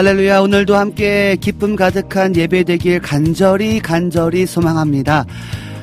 [0.00, 5.26] 할렐루야 오늘도 함께 기쁨 가득한 예배 되길 간절히 간절히 소망합니다.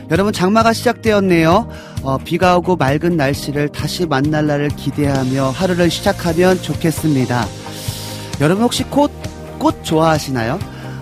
[0.09, 1.69] 여러분 장마가 시작되었네요.
[2.01, 7.45] 어, 비가 오고 맑은 날씨를 다시 만날 날을 기대하며 하루를 시작하면 좋겠습니다.
[8.41, 9.11] 여러분 혹시 꽃,
[9.59, 10.57] 꽃 좋아하시나요?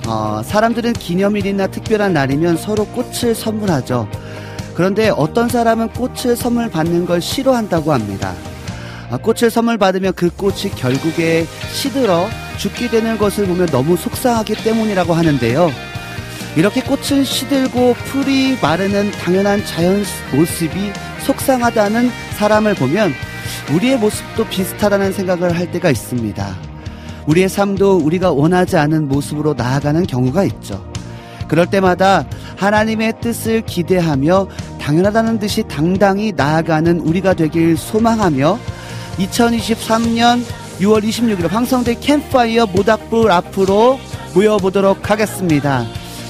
[0.08, 4.10] 어, 사람들은 기념일이나 특별한 날이면 서로 꽃을 선물하죠.
[4.74, 8.34] 그런데 어떤 사람은 꽃을 선물 받는 걸 싫어한다고 합니다.
[9.10, 12.28] 아, 꽃을 선물 받으면 그 꽃이 결국에 시들어
[12.58, 15.72] 죽게 되는 것을 보면 너무 속상하기 때문이라고 하는데요.
[16.56, 20.04] 이렇게 꽃은 시들고 풀이 마르는 당연한 자연
[20.34, 20.92] 모습이
[21.26, 23.14] 속상하다는 사람을 보면
[23.74, 26.56] 우리의 모습도 비슷하다는 생각을 할 때가 있습니다.
[27.28, 30.86] 우리의 삶도 우리가 원하지 않은 모습으로 나아가는 경우가 있죠.
[31.48, 34.48] 그럴 때마다 하나님의 뜻을 기대하며
[34.80, 38.60] 당연하다는 듯이 당당히 나아가는 우리가 되길 소망하며
[39.18, 40.44] 2023년
[40.80, 44.00] 6월 26일 황성대 캠파이어 모닥불 앞으로
[44.34, 45.86] 모여보도록 하겠습니다.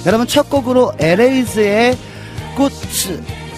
[0.05, 1.97] 여러분 첫 곡으로 LA즈의
[2.55, 2.71] 꽃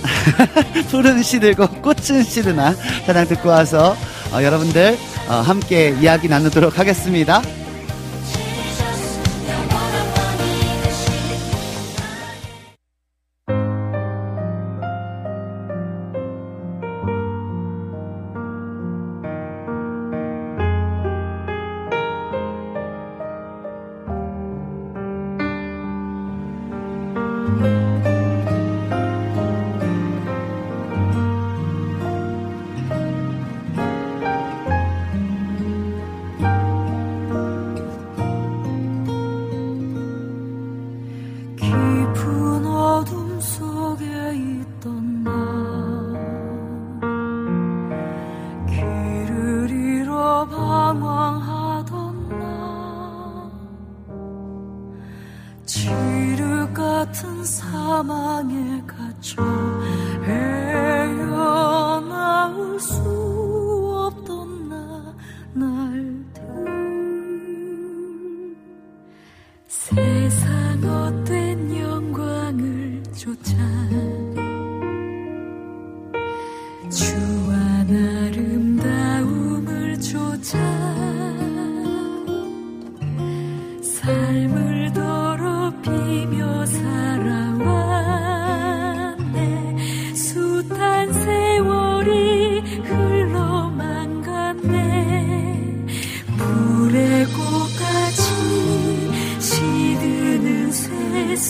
[0.89, 2.73] 푸른 시들고 꽃은 시드나
[3.05, 3.95] 사랑 듣고 와서
[4.33, 4.97] 어, 여러분들
[5.29, 7.41] 어, 함께 이야기 나누도록 하겠습니다.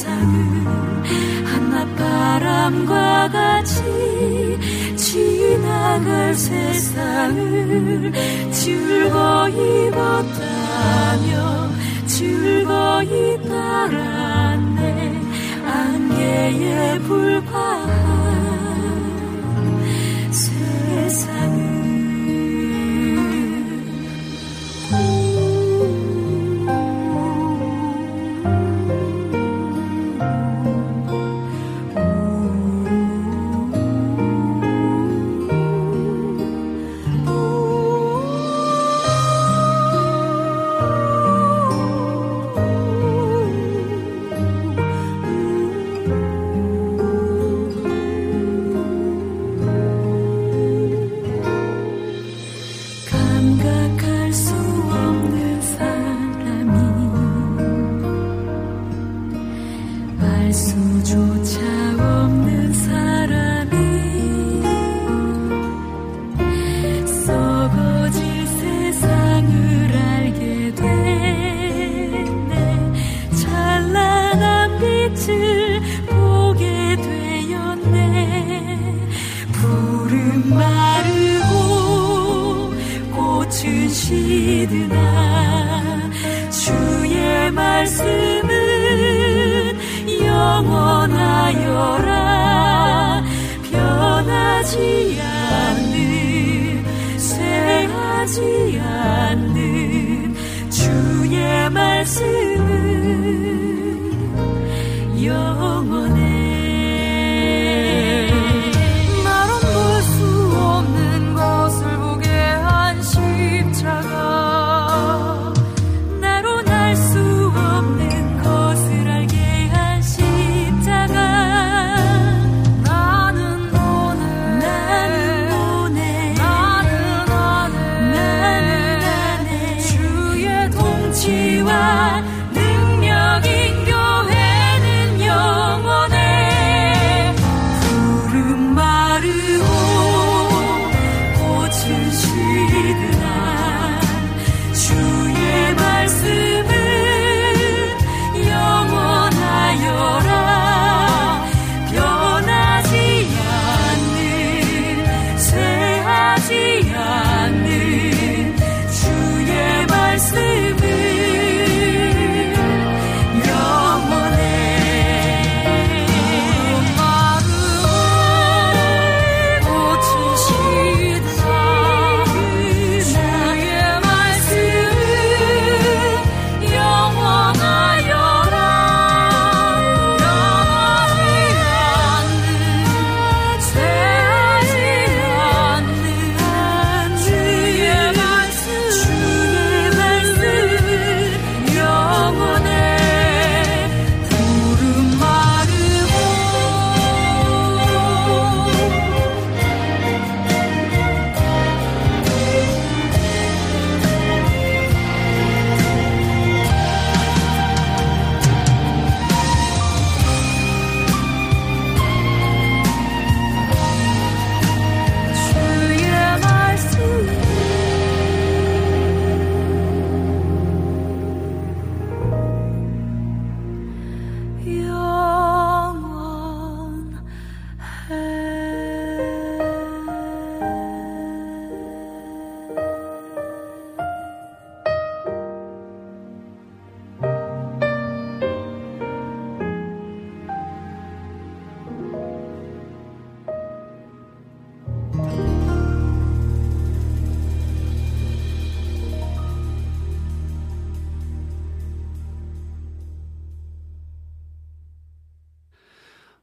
[0.08, 4.58] 세상을 한낮바람과 같이
[4.96, 8.14] 지나갈 세상을
[8.52, 11.70] 즐거이 걷다며
[12.06, 15.22] 즐거이 따랐네.
[15.66, 18.07] 안개에 불과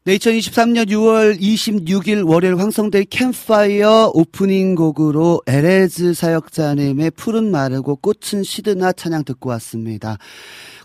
[0.06, 8.92] 네, 2023년 6월 26일 월요일 황성대 캠파이어 오프닝 곡으로 에레즈 사역자님의 푸른 마르고 꽃은 시드나
[8.92, 10.18] 찬양 듣고 왔습니다.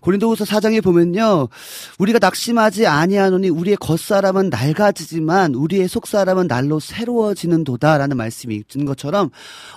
[0.02, 1.48] 고린도후서 4장에 보면요.
[1.98, 9.30] 우리가 낙심하지 아니하노니 우리의 겉사람은 낡아지지만 우리의 속사람은 날로 새로워지는 도다라는 말씀이 있는 것처럼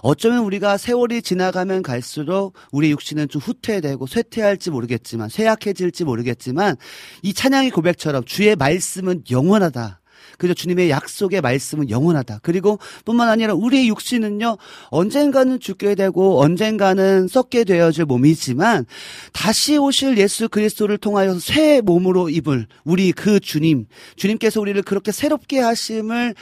[0.03, 6.77] 어쩌면 우리가 세월이 지나가면 갈수록 우리 육신은 좀 후퇴되고 쇠퇴할지 모르겠지만 쇠약해질지 모르겠지만
[7.23, 10.02] 이 찬양의 고백처럼 주의 말씀은 영원하다.
[10.39, 10.55] 그죠?
[10.55, 12.41] 주님의 약속의 말씀은 영원하다.
[12.43, 14.57] 그리고 뿐만 아니라 우리의 육신은요,
[14.91, 18.87] 언젠가는 죽게 되고 언젠가는 썩게 되어질 몸이지만
[19.33, 23.87] 다시 오실 예수 그리스도를 통하여 새 몸으로 입을 우리 그 주님,
[24.17, 26.35] 주님께서 우리를 그렇게 새롭게 하심을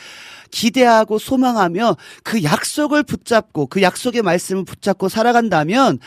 [0.50, 5.98] 기대하고 소망하며 그 약속을 붙잡고 그 약속의 말씀을 붙잡고 살아간다면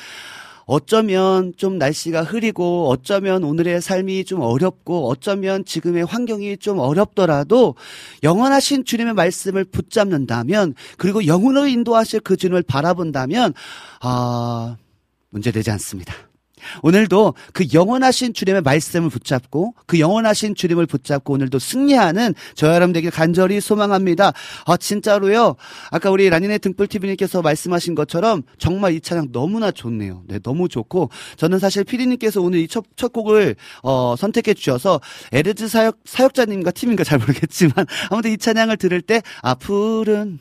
[0.65, 7.75] 어쩌면 좀 날씨가 흐리고 어쩌면 오늘의 삶이 좀 어렵고 어쩌면 지금의 환경이 좀 어렵더라도
[8.23, 13.53] 영원하신 주님의 말씀을 붙잡는다면 그리고 영으로 인도하실 그 주님을 바라본다면
[14.01, 14.77] 아
[15.29, 16.13] 문제되지 않습니다.
[16.81, 23.11] 오늘도 그 영원하신 주님의 말씀을 붙잡고 그 영원하신 주님을 붙잡고 오늘도 승리하는 저 여러분 되길
[23.11, 24.33] 간절히 소망합니다.
[24.65, 25.55] 아 진짜로요.
[25.91, 30.23] 아까 우리 라니네 등불 TV님께서 말씀하신 것처럼 정말 이 찬양 너무나 좋네요.
[30.27, 35.01] 네 너무 좋고 저는 사실 피디님께서 오늘 이첫 첫 곡을 어 선택해 주셔서
[35.31, 40.39] 에르즈 사역 사역자님과 팀인가 잘 모르겠지만 아무튼 이 찬양을 들을 때 아 푸른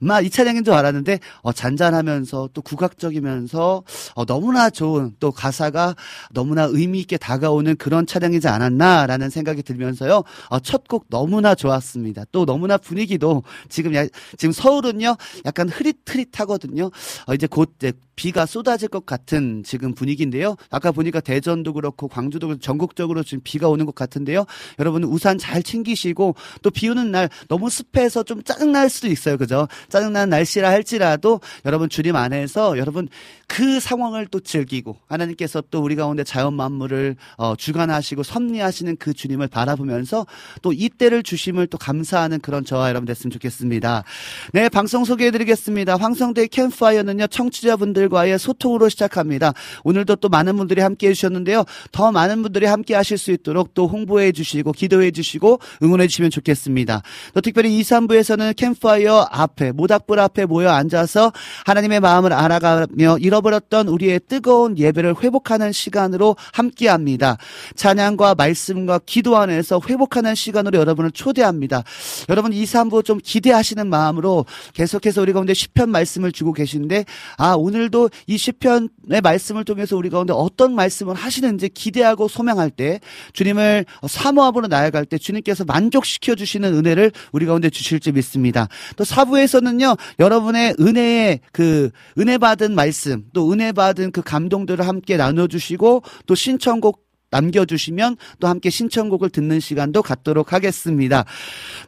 [0.00, 3.82] 막이 찬양인 줄 알았는데 어, 잔잔하면서 또 국악적이면서
[4.14, 5.94] 어, 너무나 좋은 또 가사가
[6.32, 12.24] 너무나 의미 있게 다가오는 그런 찬양이지 않았나라는 생각이 들면서요 어, 첫 곡 너무나 좋았습니다.
[12.30, 16.90] 또 너무나 분위기도 지금 야, 지금 서울은요 약간 흐릿흐릿하거든요.
[17.26, 20.56] 어, 이제 곧 이제 비가 쏟아질 것 같은 지금 분위기인데요.
[20.70, 24.46] 아까 보니까 대전도 그렇고 광주도 그렇고 전국적으로 지금 비가 오는 것 같은데요.
[24.78, 29.36] 여러분 우산 잘 챙기시고 또 비 오는 날 너무 습해서 좀 짜증 날 수도 있어요.
[29.38, 29.66] 그죠?
[29.88, 33.08] 짜증나는 날씨라 할지라도 여러분 주님 안에서 여러분
[33.48, 39.48] 그 상황을 또 즐기고 하나님께서 또 우리 가운데 자연 만물을 어, 주관하시고 섭리하시는 그 주님을
[39.48, 40.26] 바라보면서
[40.62, 44.04] 또 이때를 주심을 또 감사하는 그런 저와 여러분 됐으면 좋겠습니다.
[44.52, 45.96] 네, 방송 소개해드리겠습니다.
[45.96, 49.52] 황성대 캠프파이어는요 청취자분들과의 소통으로 시작합니다.
[49.84, 51.64] 오늘도 또 많은 분들이 함께 해주셨는데요.
[51.92, 57.02] 더 많은 분들이 함께 하실 수 있도록 또 홍보해 주시고 기도해 주시고 응원해 주시면 좋겠습니다.
[57.34, 61.32] 또 특별히 2, 3부에서는 캠프파이어 앞에 모닥불 앞에 모여 앉아서
[61.64, 67.36] 하나님의 마음을 알아가며 잃어버렸던 우리의 뜨거운 예배를 회복하는 시간으로 함께합니다.
[67.74, 71.84] 찬양과 말씀과 기도 안에서 회복하는 시간으로 여러분을 초대합니다.
[72.28, 77.04] 여러분 2, 3부 좀 기대하시는 마음으로 계속해서 우리 가운데 시편 말씀을 주고 계신데
[77.36, 83.00] 아 오늘도 이 시편의 말씀을 통해서 우리 가운데 어떤 말씀을 하시는지 기대하고 소망할 때
[83.32, 88.68] 주님을 사모함으로 나아갈 때 주님께서 만족시켜 주시는 은혜를 우리 가운데 주실지 믿습니다.
[88.96, 95.16] 또 사부에서는 요 여러분의 은혜의 그 은혜 받은 말씀 또 은혜 받은 그 감동들을 함께
[95.16, 101.24] 나눠 주시고 또 신청곡 남겨주시면 또 함께 신청곡을 듣는 시간도 갖도록 하겠습니다.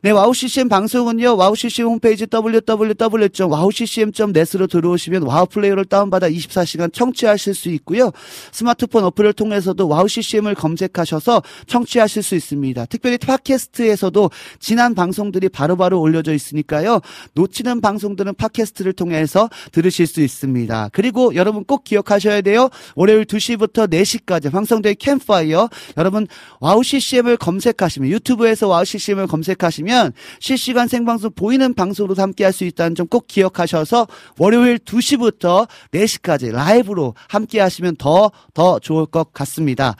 [0.03, 7.69] 네, 와우 CCM 방송은요, 와우 CCM 홈페이지 www.wowccm.net으로 들어오시면 와우 플레이어를 다운받아 24시간 청취하실 수
[7.71, 8.11] 있고요.
[8.53, 12.87] 스마트폰 어플을 통해서도 와우 CCM을 검색하셔서 청취하실 수 있습니다.
[12.87, 17.01] 특별히 팟캐스트에서도 지난 방송들이 바로바로 올려져 있으니까요.
[17.35, 20.91] 놓치는 방송들은 팟캐스트를 통해서 들으실 수 있습니다.
[20.93, 22.69] 그리고 여러분 꼭 기억하셔야 돼요.
[22.97, 26.29] 월요일 2시부터 4시까지 황성대 캠프 파이어 여러분
[26.61, 32.95] 와우 CCM을 검색하시면 유튜브에서 와우 CCM을 검색하시면 실시간 생방송 보이는 방송으로도 함께 할 수 있다는
[32.95, 34.07] 점 꼭 기억하셔서
[34.39, 39.97] 월요일 2시부터 4시까지 라이브로 함께 하시면 더, 더 좋을 것 같습니다.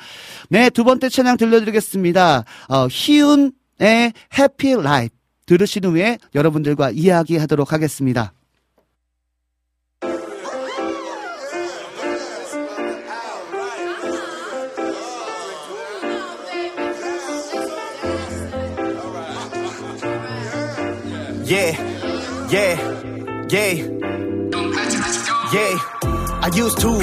[0.51, 2.45] 네, 두 번째 찬양 들려드리겠습니다.
[2.69, 5.15] 어, 희운의 Happy Life
[5.47, 8.33] 들으신 후에 여러분들과 이야기하도록 하겠습니다.
[21.48, 21.72] Yeah,
[22.50, 22.78] yeah,
[23.50, 23.74] yeah,
[25.54, 25.78] yeah.
[26.44, 27.00] I used to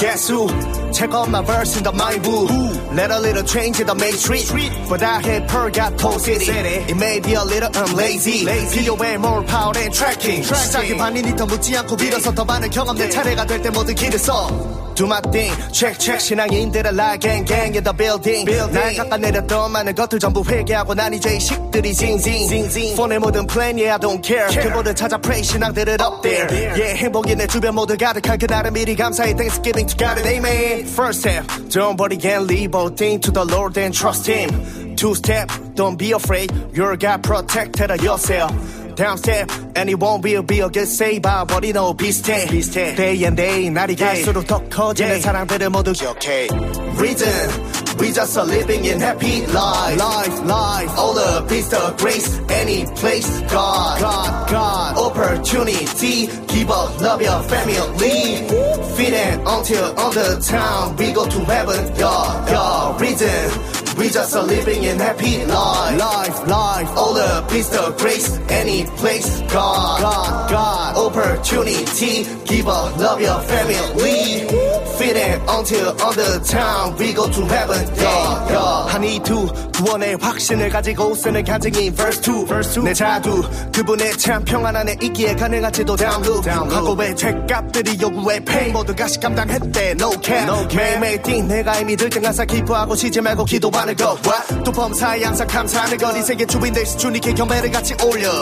[0.00, 0.48] guess who?
[0.92, 2.46] Check out my verse in the mind boo.
[2.94, 4.50] Let a little change in the main street.
[4.88, 6.50] But I had forgot whole city.
[6.50, 8.44] It may be a little um lazy.
[8.44, 10.42] 필요해 more power and tracking.
[10.42, 14.18] 시작이 반이니 더 묻지 않고 빌어서 더 많은 경험 내 차례가 될 때 모든 길을
[14.18, 14.48] 써.
[14.94, 18.44] Do my thing, check check 신앙인들을 lie gang gang in the building.
[18.72, 22.96] 날 깎아내렸던 많은 것들 전부 회개하고 난 이제 이 식들이 징징.
[22.96, 24.48] 폰의 모든 plan yeah I don't care.
[24.48, 26.46] 그보다 찾아 pray 신앙들을 up there.
[26.52, 30.86] Yeah 행복이 내 주변 모두 가득한 그날을 미리 감사해 Thanksgiving to God and amen.
[30.86, 34.96] First step, don't worry and leave all things to the Lord and trust Him.
[34.96, 36.52] Two step, don't be afraid.
[36.74, 38.52] You're God protected yourself.
[38.96, 41.94] Down step, and it won't be a be a good say by what you know
[41.94, 42.46] 비슷해.
[42.46, 42.94] 비슷해.
[42.96, 46.48] Day and day, 날이 갈수록 더 커지는 사랑들을 모두 기억해.
[46.98, 47.50] Reason,
[47.98, 49.96] we just are living in happy life.
[49.96, 54.98] Life, life, all the peace, the grace, any place, God, God, God.
[54.98, 58.44] Opportunity, give up, love your family.
[58.96, 62.98] Feed it until on the town, we go to heaven, yeah, yeah.
[63.00, 63.80] Reason.
[63.98, 66.88] We just are living in happy life, life, life.
[66.96, 70.97] All the peace, the grace, any place, God, God, God.
[70.97, 74.47] Opportunity, give up, love your family.
[74.97, 78.95] Feed it until on the town, we go to heaven, yeah, yeah.
[78.95, 82.83] I need to 구원의 확신을 가지고 쓰는 간증인 verse 2, verse 2.
[82.85, 86.49] 내 자두 그분의 참 평안 안에 있기에 가능할지도 down loop.
[86.49, 90.73] 과거의 죄값들이 요구의 pain 모두 가시 감당했대 no cap.
[90.73, 94.17] 매일매일 띵 내가 이미 들등 항상 기뻐하고 쉬지 말고 기도하는 거.
[94.23, 94.63] What?
[94.63, 98.41] 또 범사에 항상 감사하는 건 인생의 주인들 주님께 경배를 같이 올려.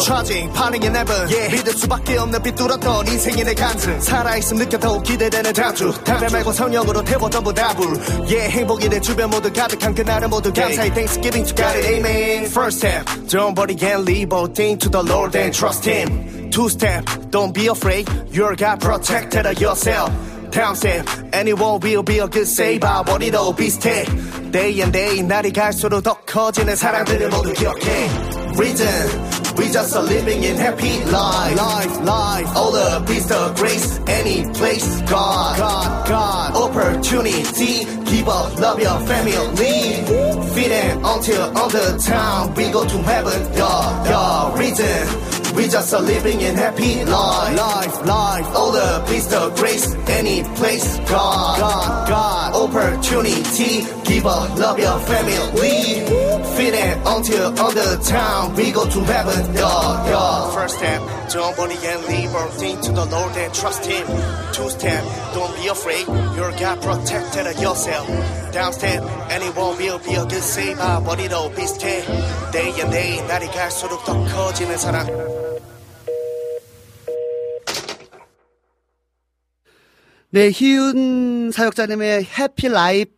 [0.54, 1.30] 파ling in heaven.
[1.30, 1.56] Yeah.
[1.56, 4.00] 믿을 수밖에 없는 빗뚫었던 인생의 내 간증.
[4.00, 5.94] 살아있음 느껴 더욱 기대되는 다음 주.
[6.04, 7.88] 담배 말고 성령으로 태워 전부 다 불.
[8.28, 10.94] Yeah, 행복이 내 주변 모두 가득한 그날은 모두 감사해.
[10.94, 12.46] Thanksgiving to God and amen.
[12.46, 16.50] First step, don't worry and leave all things to the Lord and trust Him.
[16.52, 18.08] Two step, don't be afraid.
[18.32, 20.12] You're God protected yourself.
[20.53, 22.83] Down step, anyone will be a good save.
[22.83, 24.05] I want it all 비슷해.
[24.51, 28.09] Day and day, 날이 갈수록 더 커지는 사랑들을 모두 기억해.
[28.57, 31.55] Reason, we just are living in happy life.
[31.55, 32.57] Life, life.
[32.57, 36.57] All the peace, the grace, any place, God, God, God.
[36.57, 39.33] Opportunity, give up, love your family.
[40.55, 44.59] Feed it until on the town, we go to heaven, yeah, yeah.
[44.59, 45.32] Reason.
[45.63, 48.47] We just are living in happy life, life, life.
[48.55, 52.55] All the peace, the grace, any place, God, God, God.
[52.55, 56.05] Opportunity, give up, love your family.
[56.57, 60.51] Feed it until on the town, we go to heaven, yeah, yeah.
[60.53, 61.01] First step,
[61.33, 64.07] don't worry and leave everything to the Lord and trust Him.
[64.53, 68.09] Two step, don't be afraid, you're God protected yourself.
[68.53, 72.03] Down step, anyone will be a good saver, 머리도 비슷해.
[72.53, 75.42] Day and day, 날이 갈수록 더 커지는 사랑.
[80.34, 83.12] 네, 희윤 사역자님의 해피 라이프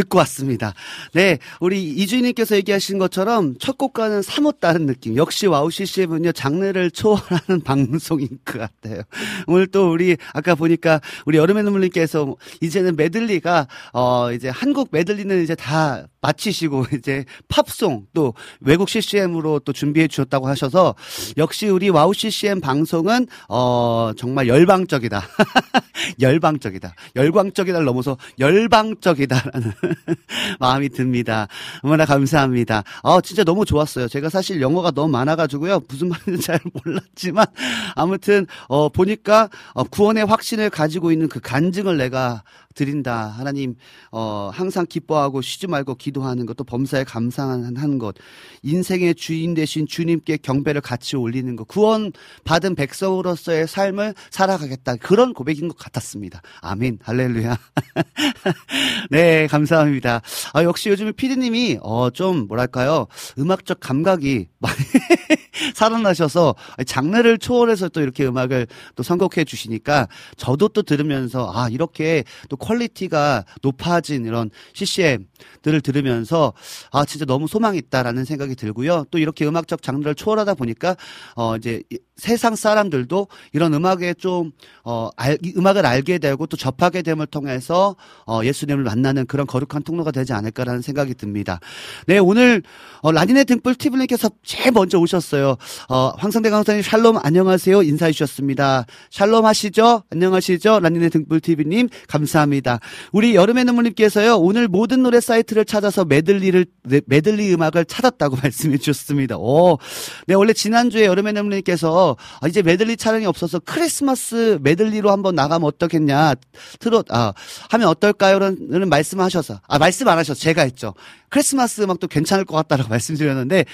[0.00, 0.74] 듣고 왔습니다.
[1.12, 5.16] 네, 우리 이주인님께서 얘기하신 것처럼 첫 곡과는 사뭇 다른 느낌.
[5.16, 9.02] 역시 와우 CCM은요, 장르를 초월하는 방송인 것 같아요.
[9.46, 15.54] 오늘 또 우리, 아까 보니까 우리 여름의 눈물님께서 이제는 메들리가, 어, 이제 한국 메들리는 이제
[15.54, 20.94] 다 마치시고 이제 팝송 또 외국 CCM으로 또 준비해 주셨다고 하셔서
[21.36, 25.22] 역시 우리 와우 CCM 방송은 어 정말 열방적이다.
[26.20, 26.94] 열방적이다.
[27.16, 29.72] 열광적이다를 넘어서 열방적이다라는
[30.60, 31.48] 마음이 듭니다.
[31.82, 32.84] 너무나 감사합니다.
[33.02, 34.08] 어 진짜 너무 좋았어요.
[34.08, 35.80] 제가 사실 영어가 너무 많아 가지고요.
[35.88, 37.46] 무슨 말인지 잘 몰랐지만
[37.94, 42.42] 아무튼 어 보니까 어 구원의 확신을 가지고 있는 그 간증을 내가
[42.74, 43.26] 드린다.
[43.26, 43.74] 하나님,
[44.12, 48.14] 어, 항상 기뻐하고 쉬지 말고 기도하는 것, 또 범사에 감사하는 것,
[48.62, 52.12] 인생의 주인 되신 주님께 경배를 같이 올리는 것, 구원
[52.44, 54.96] 받은 백성으로서의 삶을 살아가겠다.
[54.96, 56.42] 그런 고백인 것 같았습니다.
[56.60, 57.00] 아멘.
[57.02, 57.58] 할렐루야.
[59.10, 60.22] 네, 감사합니다.
[60.52, 63.06] 아, 역시 요즘 피디님이, 어, 좀, 뭐랄까요.
[63.38, 64.76] 음악적 감각이 많이
[65.74, 66.54] 살아나셔서
[66.86, 73.44] 장르를 초월해서 또 이렇게 음악을 또 선곡해 주시니까 저도 또 들으면서 아, 이렇게 또 퀄리티가
[73.62, 76.52] 높아진 이런 CCM들을 들으면서
[76.92, 79.06] 아, 진짜 너무 소망이 있다라는 생각이 들고요.
[79.10, 80.96] 또 이렇게 음악적 장르를 초월하다 보니까
[81.34, 84.52] 어, 이제 이- 세상 사람들도 이런 음악에 좀,
[84.84, 89.82] 어, 알, 이 음악을 알게 되고 또 접하게 됨을 통해서, 어, 예수님을 만나는 그런 거룩한
[89.82, 91.60] 통로가 되지 않을까라는 생각이 듭니다.
[92.06, 92.62] 네, 오늘,
[93.00, 95.56] 어, 라니네 등불 TV님께서 제일 먼저 오셨어요.
[95.88, 97.82] 어, 황성대 강사님 샬롬 안녕하세요.
[97.82, 98.84] 인사해 주셨습니다.
[99.10, 100.02] 샬롬 하시죠?
[100.10, 100.80] 안녕하시죠?
[100.80, 102.80] 라니네 등불 TV님 감사합니다.
[103.12, 109.38] 우리 여름의 눈물님께서요, 오늘 모든 노래 사이트를 찾아서 메들리를, 네, 메들리 음악을 찾았다고 말씀해 주셨습니다.
[109.38, 109.78] 오,
[110.26, 112.09] 네, 원래 지난주에 여름의 눈물님께서
[112.40, 116.34] 아, 이제 메들리 촬영이 없어서 크리스마스 메들리로 한번 나가면 어떻겠냐,
[116.78, 117.32] 트롯, 아,
[117.70, 118.38] 하면 어떨까요?
[118.38, 120.94] 라는 말씀하셔서, 아, 말씀 안 하셔서 제가 했죠.
[121.30, 123.64] 크리스마스 음악도 괜찮을 것 같다라고 말씀드렸는데,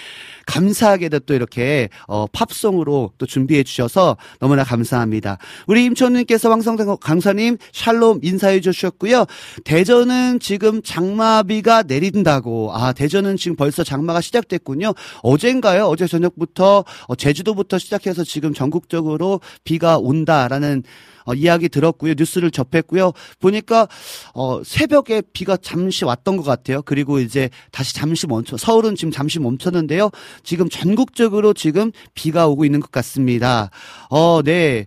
[0.46, 5.38] 감사하게도 또 이렇게, 어, 팝송으로 또 준비해 주셔서 너무나 감사합니다.
[5.66, 9.26] 우리 임초님께서 황성대 강사님 샬롬 인사해 주셨고요.
[9.64, 14.94] 대전은 지금 장마비가 내린다고, 아, 대전은 지금 벌써 장마가 시작됐군요.
[15.22, 15.86] 어젠가요?
[15.86, 20.84] 어제 저녁부터, 어, 제주도부터 시작해서 지금 전국적으로 비가 온다라는
[21.26, 22.14] 어, 이야기 들었고요.
[22.16, 23.12] 뉴스를 접했고요.
[23.40, 23.88] 보니까
[24.34, 26.82] 어, 새벽에 비가 잠시 왔던 것 같아요.
[26.82, 28.56] 그리고 이제 다시 잠시 멈춰.
[28.56, 30.10] 서울은 지금 잠시 멈췄는데요.
[30.42, 33.70] 지금 전국적으로 지금 비가 오고 있는 것 같습니다.
[34.08, 34.86] 어, 네.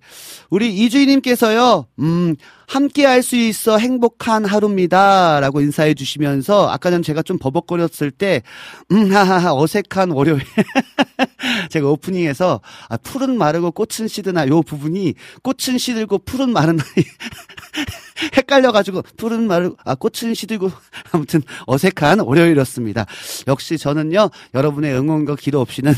[0.50, 1.86] 우리 이주희님께서요.
[2.00, 2.36] 음.
[2.70, 5.40] 함께 할 수 있어 행복한 하루입니다.
[5.40, 8.44] 라고 인사해 주시면서 아까 전 제가 좀 버벅거렸을 때,
[8.92, 10.42] 음, 하하하, 어색한 월요일.
[11.70, 16.78] 제가 오프닝에서 아, 푸른 마르고 꽃은 시드나 요 부분이 꽃은 시들고 푸른 마른
[18.36, 20.72] 헷갈려가지고 푸른 마르고 아 꽃은 시들고
[21.12, 23.06] 아무튼 어색한 월요일이었습니다.
[23.48, 25.94] 역시 저는요 여러분의 응원과 기도 없이는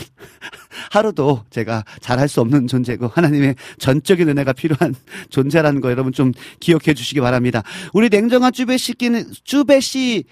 [0.92, 4.96] 하루도 제가 잘할 수 없는 존재고 하나님의 전적인 은혜가 필요한
[5.30, 7.64] 존재라는 거 여러분 좀 기억해 주시기 바랍니다.
[7.92, 10.24] 우리 냉정한 쭈베씨끼는 쭈베씨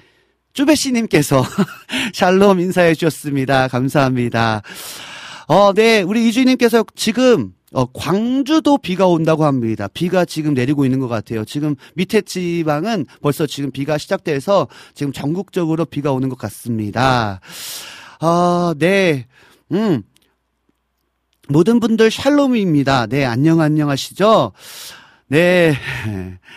[0.53, 1.43] 쭈베씨님께서
[2.13, 3.67] 샬롬 인사해 주셨습니다.
[3.67, 4.61] 감사합니다.
[5.47, 9.87] 어, 네, 우리 이주인님께서 지금 어, 광주도 비가 온다고 합니다.
[9.93, 11.45] 비가 지금 내리고 있는 것 같아요.
[11.45, 17.41] 지금 밑에 지방은 벌써 지금 비가 시작돼서 지금 전국적으로 비가 오는 것 같습니다.
[18.19, 19.27] 아, 네.
[19.71, 20.03] 음.
[21.47, 23.07] 모든 분들 샬롬입니다.
[23.07, 24.51] 네, 안녕, 안녕하시죠?
[25.31, 25.75] 네.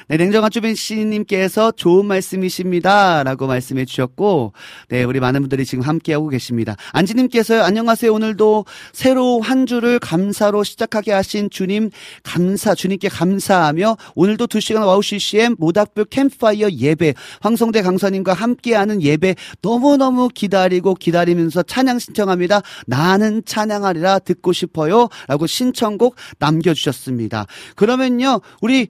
[0.08, 3.22] 네, 냉정한 주변 씨님께서 좋은 말씀이십니다.
[3.22, 4.54] 라고 말씀해 주셨고,
[4.88, 6.74] 네, 우리 많은 분들이 지금 함께하고 계십니다.
[6.92, 8.11] 안지님께서요, 안녕하세요.
[8.11, 11.90] 오늘도 새로 한 주를 감사로 시작하게 하신 주님,
[12.22, 19.35] 감사, 주님께 감사하며, 오늘도 두 시간 와우 CCM 모닥불 캠파이어 예배, 황성대 강사님과 함께하는 예배
[19.61, 22.62] 너무너무 기다리고 기다리면서 찬양 신청합니다.
[22.87, 25.08] 나는 찬양하리라 듣고 싶어요.
[25.28, 27.46] 라고 신청곡 남겨주셨습니다.
[27.76, 28.88] 그러면요, 우리,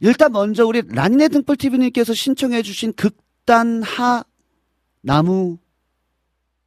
[0.00, 4.24] 일단 먼저 우리 라니네 등불 TV님께서 신청해 주신 극단하
[5.02, 5.58] 나무,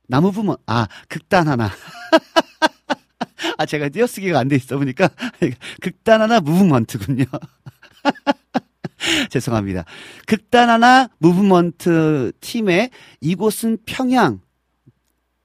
[0.07, 1.71] 나무 부문, 아, 극단 하나.
[3.57, 5.09] 아, 제가 띄어쓰기가 안 돼 있어 보니까,
[5.81, 7.25] 극단 하나 무브먼트군요.
[9.29, 9.85] 죄송합니다.
[10.27, 14.39] 극단 하나 무브먼트 팀의 이곳은 평양,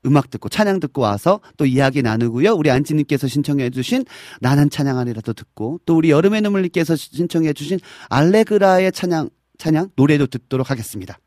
[0.06, 2.52] 음악 듣고 찬양 듣고 와서 또 이야기 나누고요.
[2.52, 4.04] 우리 안지님께서 신청해주신
[4.40, 11.18] 나는 찬양하리라도 듣고 또 우리 여름의 눈물님께서 신청해주신 알레그라의 찬양 찬양 노래도 듣도록 하겠습니다.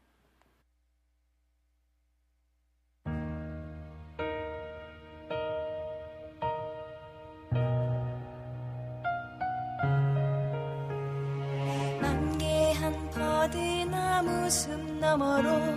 [14.53, 15.72] 숲 너머로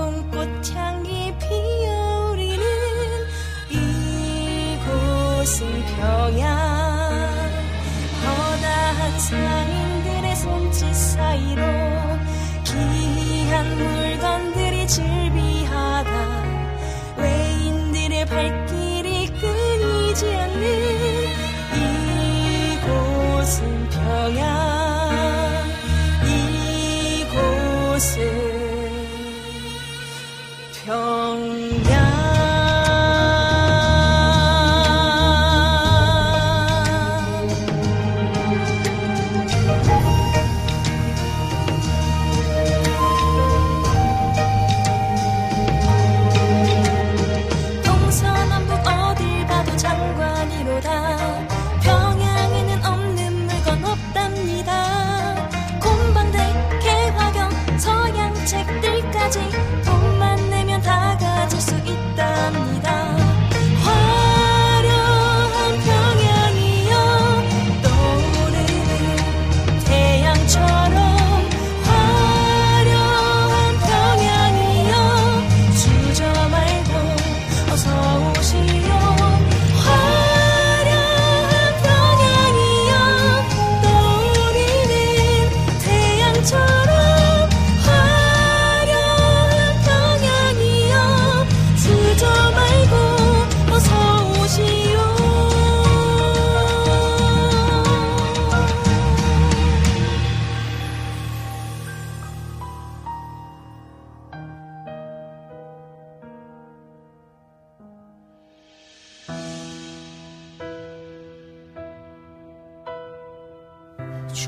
[0.00, 2.64] 모란봉 꽃향기 피어오르는
[4.78, 5.56] 이곳은
[5.96, 6.48] 평양.
[8.24, 11.62] 허다한 상인들의 손짓 사이로
[12.64, 16.44] 귀한 물건들이 즐비하다.
[17.18, 20.64] 외인들의 발길이 끊이지 않는
[22.72, 24.40] 이곳은 평양.
[27.26, 28.49] 이곳은
[30.90, 31.69] 평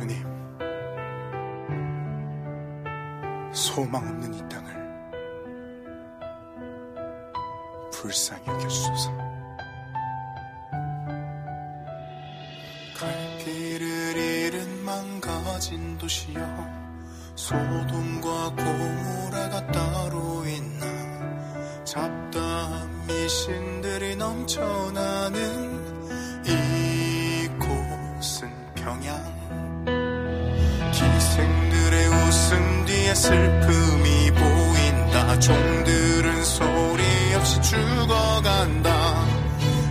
[0.02, 0.20] 주님,
[3.52, 4.74] 소망 없는 이 땅을
[7.92, 9.12] 불쌍히 여겨주소서.
[12.98, 16.40] 갈 길을 잃은 망가진 도시여,
[17.36, 20.84] 소돔과 고모라가 따로 있나?
[21.84, 25.62] 잡다한 미신들이 넘쳐나는
[33.22, 35.38] 슬픔이 보인다.
[35.38, 37.02] 종들은 소리
[37.37, 39.24] 없이 죽어간다.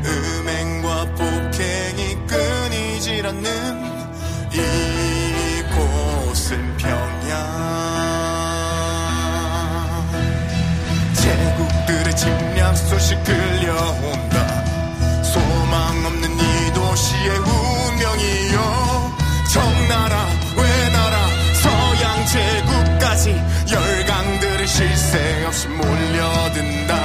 [0.04, 3.82] 음행과 폭행이 끊이질 않는
[5.62, 7.32] 이곳은 평양.
[11.14, 13.91] 제국들의 침략 소식 들려
[25.12, 27.01] 실세 없이 몰려든다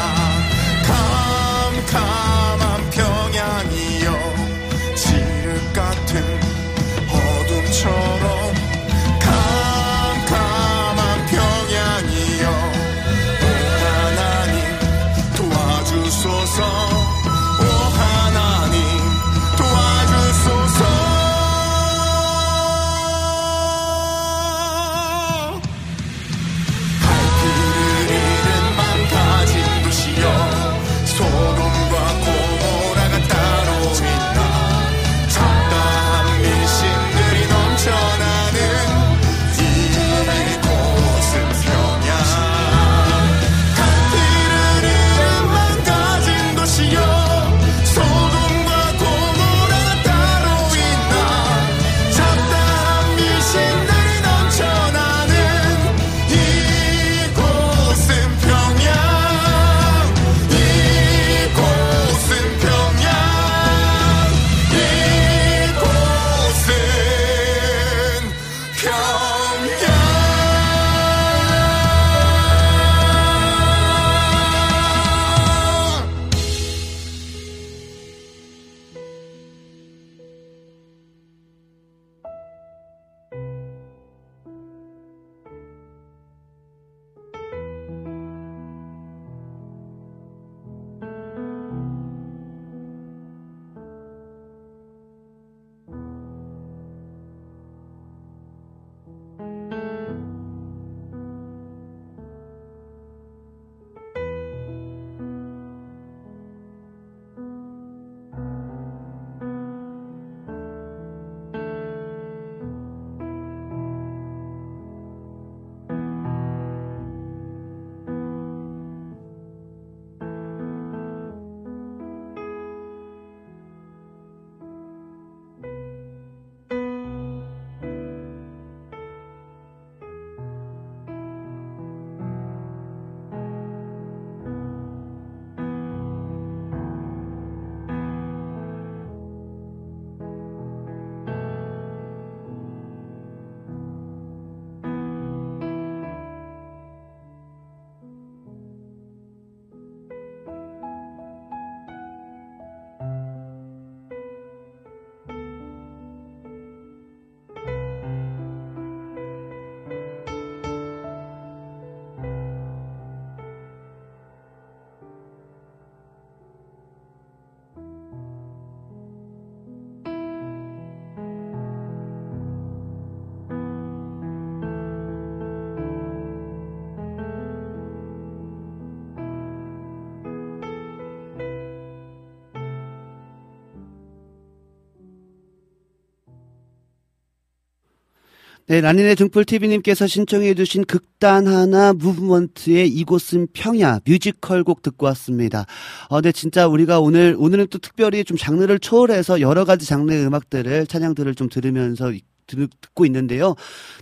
[188.68, 195.66] 네, 라니네 등불TV님께서 신청해주신 극단 하나 무브먼트의 이곳은 평양 뮤지컬 곡 듣고 왔습니다.
[196.08, 200.88] 어, 네, 진짜 우리가 오늘, 오늘은 또 특별히 좀 장르를 초월해서 여러 가지 장르의 음악들을,
[200.88, 202.12] 찬양들을 좀 들으면서
[202.48, 203.54] 듣고 있는데요.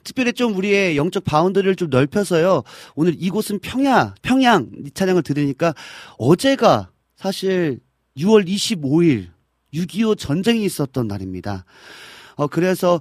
[0.03, 2.63] 특별히 좀 우리의 영적 bound를 좀 넓혀서요.
[2.95, 5.75] 오늘 이곳은 평야, 평양 이 찬양을 들으니까
[6.17, 7.81] 어제가 사실
[8.17, 9.27] 6월 25일
[9.75, 11.67] 6.25 전쟁이 있었던 날입니다.
[12.37, 13.01] 어, 그래서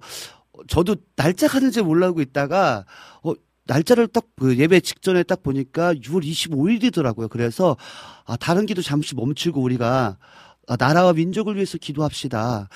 [0.68, 2.86] 저도 날짜 가는지 몰라고 있다가
[3.24, 3.34] 어
[3.66, 7.30] 날짜를 딱 그 예배 직전에 딱 보니까 6월 25일이더라고요.
[7.30, 7.78] 그래서
[8.26, 10.18] 아 다른 기도 잠시 멈추고 우리가
[10.68, 12.68] 아, 나라와 민족을 위해서 기도합시다.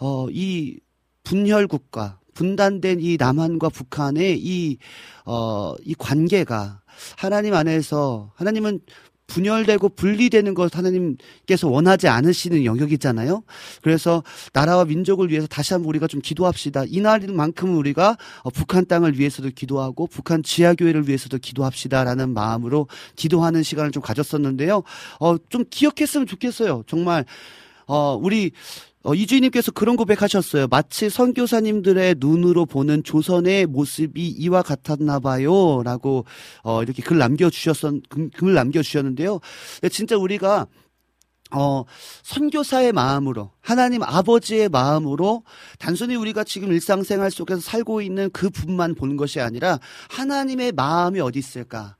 [0.00, 0.78] 어 이
[1.24, 4.78] 분열 국가 분단된 이 남한과 북한의 이
[5.24, 6.82] 어, 이 관계가
[7.16, 8.80] 하나님 안에서 하나님은
[9.26, 13.42] 분열되고 분리되는 것 하나님께서 원하지 않으시는 영역이잖아요.
[13.82, 16.84] 그래서 나라와 민족을 위해서 다시 한번 우리가 좀 기도합시다.
[16.86, 24.02] 이날만큼은 우리가 어, 북한 땅을 위해서도 기도하고 북한 지하교회를 위해서도 기도합시다라는 마음으로 기도하는 시간을 좀
[24.02, 24.82] 가졌었는데요.
[25.20, 26.84] 어, 좀 기억했으면 좋겠어요.
[26.86, 27.24] 정말
[27.86, 28.52] 어, 우리
[29.06, 30.66] 어, 이주인님께서 그런 고백하셨어요.
[30.66, 35.82] 마치 선교사님들의 눈으로 보는 조선의 모습이 이와 같았나 봐요.
[35.84, 36.24] 라고,
[36.64, 37.76] 어, 이렇게 글 남겨주셨,
[38.08, 39.38] 글, 글 남겨주셨는데요.
[39.92, 40.66] 진짜 우리가,
[41.52, 41.84] 어,
[42.24, 45.44] 선교사의 마음으로, 하나님 아버지의 마음으로,
[45.78, 49.78] 단순히 우리가 지금 일상생활 속에서 살고 있는 그 분만 보는 것이 아니라,
[50.10, 51.95] 하나님의 마음이 어디 있을까?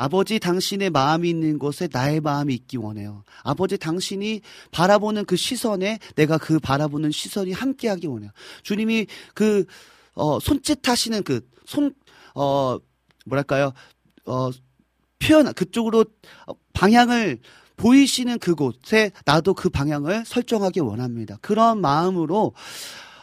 [0.00, 3.22] 아버지 당신의 마음이 있는 곳에 나의 마음이 있기 원해요.
[3.42, 8.30] 아버지 당신이 바라보는 그 시선에 내가 그 바라보는 시선이 함께하기 원해요.
[8.62, 9.66] 주님이 그,
[10.14, 11.92] 어, 손짓하시는 그, 손,
[12.34, 12.78] 어,
[13.26, 13.74] 뭐랄까요,
[14.24, 14.48] 어,
[15.18, 16.06] 표현, 그쪽으로
[16.46, 17.38] 어, 방향을
[17.76, 21.36] 보이시는 그곳에 나도 그 방향을 설정하기 원합니다.
[21.42, 22.54] 그런 마음으로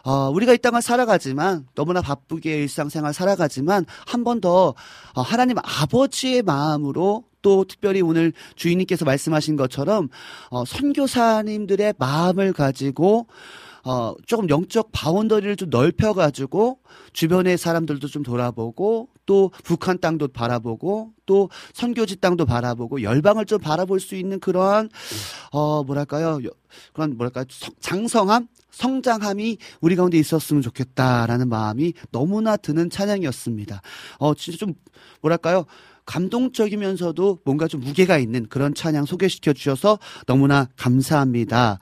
[0.07, 4.73] 어, 우리가 이 땅을 살아가지만 너무나 바쁘게 일상생활 살아가지만 한 번더
[5.15, 10.07] 어, 하나님 아버지의 마음으로 또 특별히 오늘 주인님께서 말씀하신 것처럼
[10.49, 13.27] 어, 선교사님들의 마음을 가지고
[13.83, 16.79] 어, 조금 영적 바운더리를 좀 넓혀가지고
[17.11, 23.99] 주변의 사람들도 좀 돌아보고 또 북한 땅도 바라보고 또 선교지 땅도 바라보고 열방을 좀 바라볼
[23.99, 24.89] 수 있는 그러한
[25.51, 26.39] 어 뭐랄까요?
[26.45, 26.49] 여-
[26.93, 33.81] 그런 뭐랄까 성- 장성함 성장함이 우리 가운데 있었으면 좋겠다라는 마음이 너무나 드는 찬양이었습니다.
[34.19, 34.75] 어 진짜 좀
[35.21, 35.65] 뭐랄까요
[36.05, 41.79] 감동적이면서도 뭔가 좀 무게가 있는 그런 찬양 소개시켜 주셔서 너무나 감사합니다.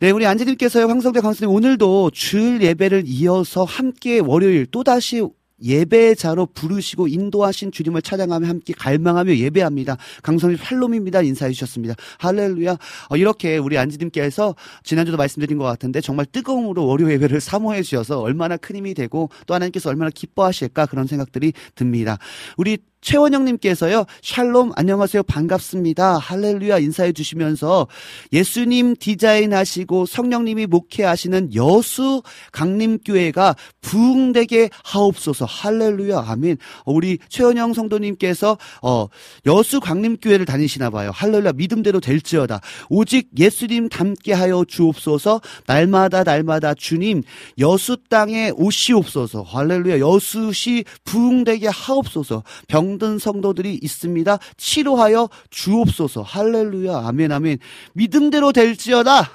[0.00, 5.22] 네, 우리 안지님께서요, 황성대 강수님, 오늘도 주일 예배를 이어서 함께 월요일 또다시
[5.62, 9.96] 예배자로 부르시고 인도하신 주님을 찬양하며 함께 갈망하며 예배합니다.
[10.22, 11.22] 강성님 팔롬입니다.
[11.22, 11.94] 인사해 주셨습니다.
[12.18, 12.76] 할렐루야.
[13.08, 18.56] 어, 이렇게 우리 안지님께서 지난주도 말씀드린 것 같은데 정말 뜨거움으로 월요 예배를 사모해 주셔서 얼마나
[18.56, 22.18] 큰 힘이 되고 또 하나님께서 얼마나 기뻐하실까 그런 생각들이 듭니다.
[22.56, 26.18] 우리 최원영님께서요, 샬롬, 안녕하세요, 반갑습니다.
[26.18, 27.86] 할렐루야 인사해 주시면서
[28.32, 35.46] 예수님 디자인하시고 성령님이 목회하시는 여수 강림교회가 부흥되게 하옵소서.
[35.46, 36.58] 할렐루야, 아멘.
[36.84, 39.06] 어, 우리 최원영 성도님께서, 어,
[39.46, 41.10] 여수 강림교회를 다니시나 봐요.
[41.14, 42.60] 할렐루야, 믿음대로 될지어다.
[42.90, 45.40] 오직 예수님 닮게 하여 주옵소서.
[45.66, 47.22] 날마다 날마다 주님,
[47.58, 49.42] 여수 땅에 오시옵소서.
[49.42, 52.42] 할렐루야, 여수시 부흥되게 하옵소서.
[52.68, 54.38] 병든 성도들이 있습니다.
[54.56, 56.22] 치료하여 주옵소서.
[56.22, 57.06] 할렐루야.
[57.06, 57.58] 아멘, 아멘.
[57.94, 59.30] 믿음대로 될지어다.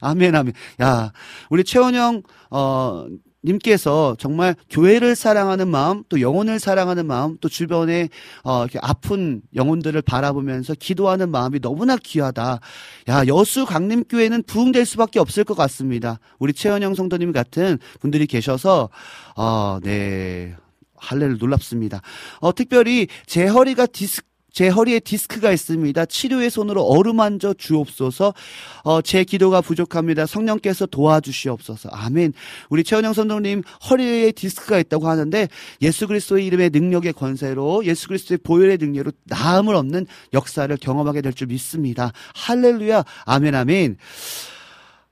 [0.00, 0.52] 아멘, 아멘.
[0.80, 1.12] 야,
[1.50, 3.06] 우리 최원영, 어,
[3.44, 8.08] 님께서 정말 교회를 사랑하는 마음, 또 영혼을 사랑하는 마음, 또 주변에
[8.42, 12.60] 어, 이렇게 아픈 영혼들을 바라보면서 기도하는 마음이 너무나 귀하다.
[13.08, 16.18] 야, 여수 강림교회는 부흥될 수밖에 없을 것 같습니다.
[16.38, 18.90] 우리 최원영 성도님 같은 분들이 계셔서,
[19.36, 20.54] 어, 네.
[21.00, 22.02] 할렐루야 놀랍습니다.
[22.40, 26.06] 어, 특별히 제 허리가 디스 제 허리에 디스크가 있습니다.
[26.06, 28.34] 치료의 손으로 어루만져 주옵소서.
[28.82, 30.26] 어, 제 기도가 부족합니다.
[30.26, 31.90] 성령께서 도와주시옵소서.
[31.92, 32.32] 아멘.
[32.68, 35.48] 우리 최원영 성도님 허리에 디스크가 있다고 하는데
[35.82, 41.46] 예수 그리스도의 이름의 능력의 권세로 예수 그리스도의 보혈의 능력으로 나음을 얻는 역사를 경험하게 될 줄
[41.48, 42.10] 믿습니다.
[42.34, 43.04] 할렐루야.
[43.26, 43.96] 아멘 아멘.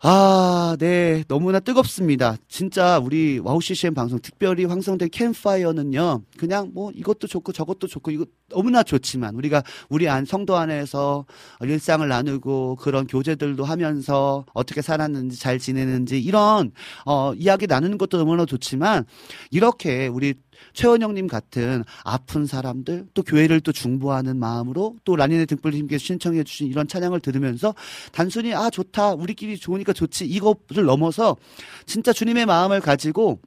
[0.01, 1.25] 아, 네.
[1.27, 2.37] 너무나 뜨겁습니다.
[2.49, 6.23] 진짜 우리 와우 CCM 방송 특별히 황성대 캠파이어는요.
[6.39, 11.27] 그냥 뭐 이것도 좋고 저것도 좋고 이거 너무나 좋지만 우리가 우리 안 성도 안에서
[11.61, 16.71] 일상을 나누고 그런 교제들도 하면서 어떻게 살았는지 잘 지내는지 이런
[17.05, 19.05] 어 이야기 나누는 것도 너무나 좋지만
[19.51, 20.35] 이렇게 우리
[20.75, 26.87] 최원영님 같은 아픈 사람들 또 교회를 또 중보하는 마음으로 또 라니네 등불님께서 신청해 주신 이런
[26.87, 27.75] 찬양을 들으면서
[28.13, 31.37] 단순히 아 좋다 우리끼리 좋으니까 좋지 이것을 넘어서
[31.85, 33.41] 진짜 주님의 마음을 가지고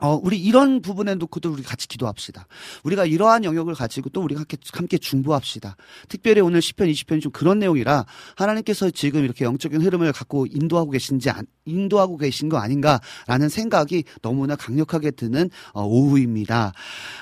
[0.00, 2.46] 어, 우리 이런 부분에 놓고도 우리 같이 기도합시다.
[2.82, 5.76] 우리가 이러한 영역을 가지고 또 우리가 함께, 함께 중보합시다.
[6.08, 8.04] 특별히 오늘 10편, 20편이 좀 그런 내용이라
[8.36, 14.56] 하나님께서 지금 이렇게 영적인 흐름을 갖고 인도하고 계신지, 안- 인도하고 계신 거 아닌가라는 생각이 너무나
[14.56, 16.72] 강력하게 드는 어, 오후입니다.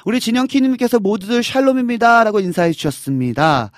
[0.07, 2.25] 우리 진영키님께서 모두들 샬롬입니다.
[2.25, 3.71] 라고 인사해 주셨습니다.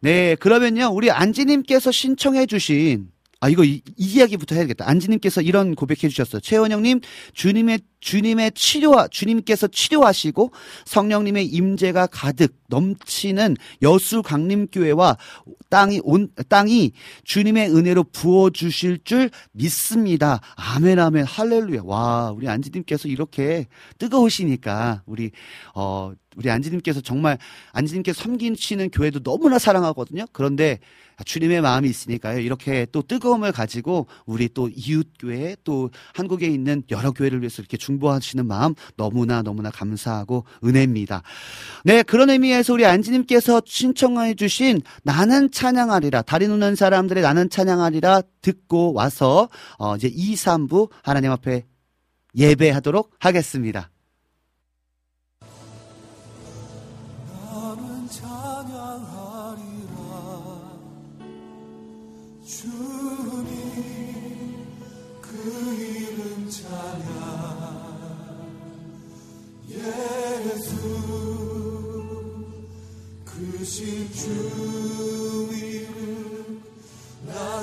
[0.00, 3.08] 네, 그러면요, 우리 안지님께서 신청해 주신
[3.40, 4.88] 아, 이거 이, 이 이야기부터 해야겠다.
[4.88, 6.40] 안지님께서 이런 고백해 주셨어요.
[6.40, 7.00] 최원영님,
[7.34, 10.52] 주님의, 주님의 치료, 주님께서 치료하시고
[10.84, 15.16] 성령님의 임재가 가득 넘치는 여수 강림교회와
[15.70, 16.92] 땅이 온, 땅이
[17.24, 20.40] 주님의 은혜로 부어 주실 줄 믿습니다.
[20.56, 21.82] 아멘, 아멘, 할렐루야.
[21.84, 23.66] 와, 우리 안지 님께서 이렇게
[23.98, 25.30] 뜨거우시니까, 우리,
[25.74, 27.38] 어, 우리 안지 님께서 정말
[27.72, 30.26] 안지 님께서 섬기시는 교회도 너무나 사랑하거든요.
[30.32, 30.78] 그런데
[31.24, 32.38] 주님의 마음이 있으니까요.
[32.38, 37.76] 이렇게 또 뜨거움을 가지고 우리 또 이웃 교회 또 한국에 있는 여러 교회를 위해서 이렇게
[37.88, 41.22] 중보하시는 마음 너무나 너무나 감사하고 은혜입니다.
[41.84, 46.22] 네, 그런 의미에서 우리 안지님께서 신청해 주신 나는 찬양하리라.
[46.22, 49.48] 다리 놓는 사람들의 나는 찬양하리라 듣고 와서
[49.78, 51.64] 어, 이제 2, 3부 하나님 앞에
[52.36, 53.90] 예배하도록 하겠습니다.
[73.68, 76.62] 그신 주 이름
[77.26, 77.62] 나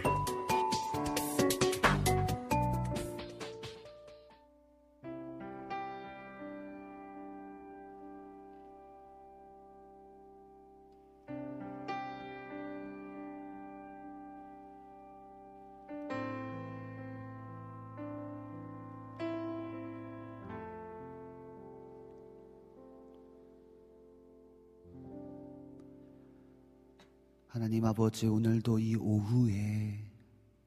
[27.61, 30.03] 하나님 아버지 오늘도 이 오후에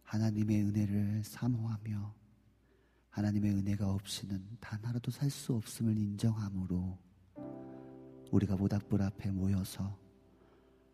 [0.05, 2.14] 하나님의 은혜를 사모하며
[3.11, 6.97] 하나님의 은혜가 없이는 단 하루도 살 수 없음을 인정함으로
[8.30, 9.99] 우리가 모닥불 앞에 모여서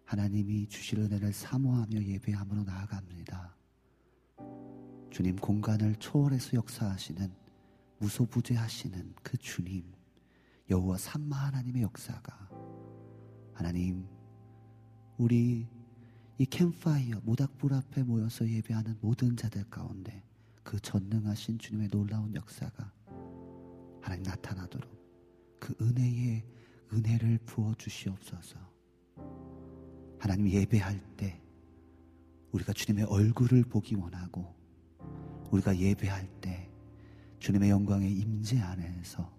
[0.07, 3.55] 하나님이 주실 은혜를 사모하며 예배함으로 나아갑니다.
[5.11, 7.31] 주님 공간을 초월해서 역사하시는
[7.99, 9.85] 무소부재하시는 그 주님
[10.71, 12.49] 여호와 삼마 하나님의 역사가
[13.53, 14.09] 하나님
[15.19, 15.69] 우리
[16.41, 20.23] 이 캠파이어 모닥불 앞에 모여서 예배하는 모든 자들 가운데
[20.63, 22.91] 그 전능하신 주님의 놀라운 역사가
[24.01, 24.91] 하나님 나타나도록
[25.59, 26.43] 그 은혜의
[26.95, 28.59] 은혜를 부어 주시옵소서.
[30.19, 31.43] 하나님 예배할 때
[32.53, 34.57] 우리가 주님의 얼굴을 보기 원하고
[35.51, 36.71] 우리가 예배할 때
[37.39, 39.31] 주님의 영광의 임재 안에서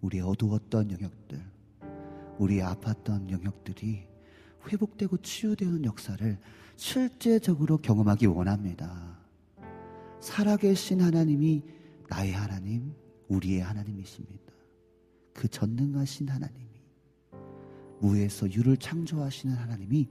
[0.00, 1.44] 우리의 어두웠던 영역들,
[2.38, 4.11] 우리의 아팠던 영역들이
[4.68, 6.38] 회복되고 치유되는 역사를
[6.76, 9.18] 실제적으로 경험하기 원합니다.
[10.20, 11.62] 살아계신 하나님이
[12.08, 12.94] 나의 하나님,
[13.28, 14.52] 우리의 하나님이십니다.
[15.32, 16.68] 그 전능하신 하나님이
[18.00, 20.08] 무에서 유를 창조하시는 하나님이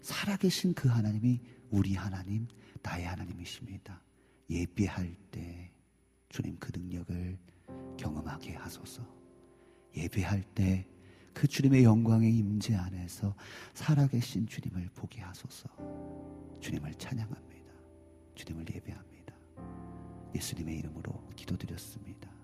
[0.00, 1.40] 살아계신 그 하나님이
[1.70, 2.46] 우리 하나님,
[2.82, 4.00] 나의 하나님이십니다.
[4.48, 5.70] 예배할 때
[6.28, 7.38] 주님 그 능력을
[7.96, 9.02] 경험하게 하소서.
[9.96, 10.86] 예배할 때
[11.36, 13.34] 그 주님의 영광의 임재 안에서
[13.74, 15.68] 살아계신 주님을 보게 하소서.
[16.60, 17.72] 주님을 찬양합니다.
[18.34, 19.34] 주님을 예배합니다.
[20.34, 22.35] 예수님의 이름으로 기도드렸습니다.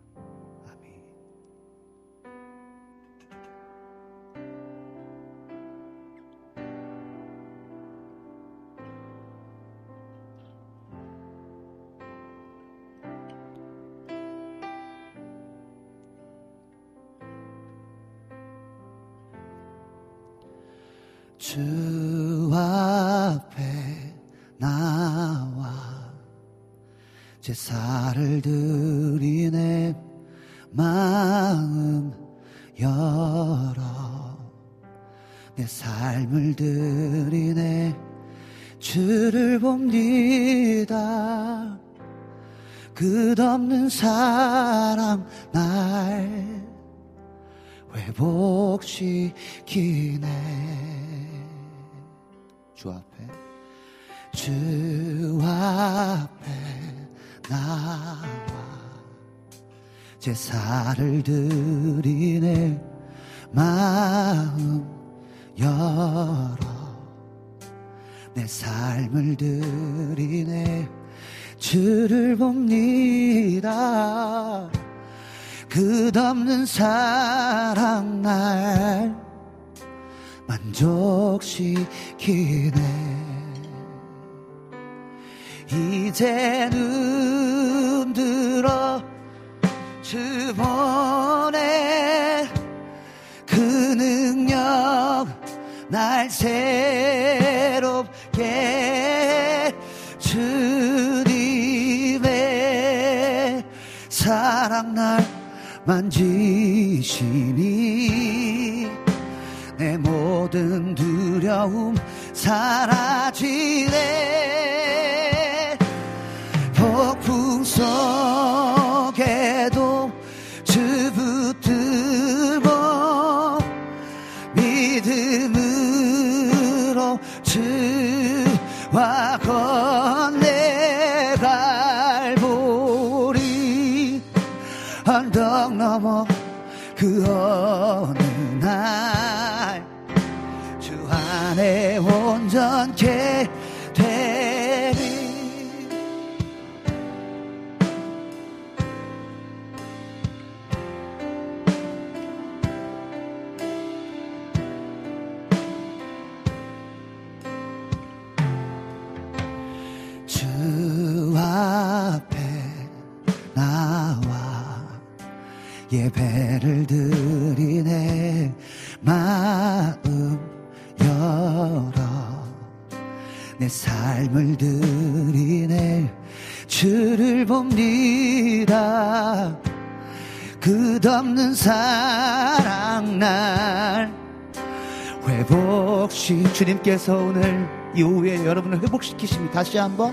[189.53, 189.63] 다.
[189.63, 190.13] 다시 한번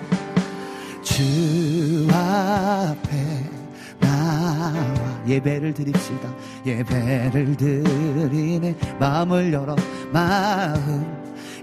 [1.01, 1.23] 주
[2.11, 3.49] 앞에
[3.99, 4.73] 나와
[5.27, 6.29] 예배를 드립시다.
[6.65, 9.75] 예배를 드리네 마음을 열어
[10.11, 11.17] 마음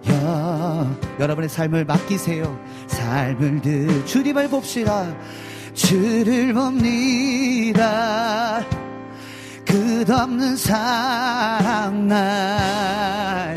[0.09, 2.59] 여 여러분의 삶을 맡기세요.
[2.87, 5.15] 삶을 드 주님을 봅시다.
[5.75, 7.85] 주를 봅니다.
[9.67, 13.56] 끝없는 사랑 날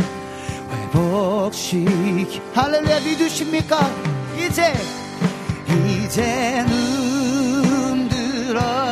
[1.20, 3.78] 회복시키 할렐루야 믿으십니까?
[4.38, 4.74] 이제
[5.67, 8.89] 이제 눈 들어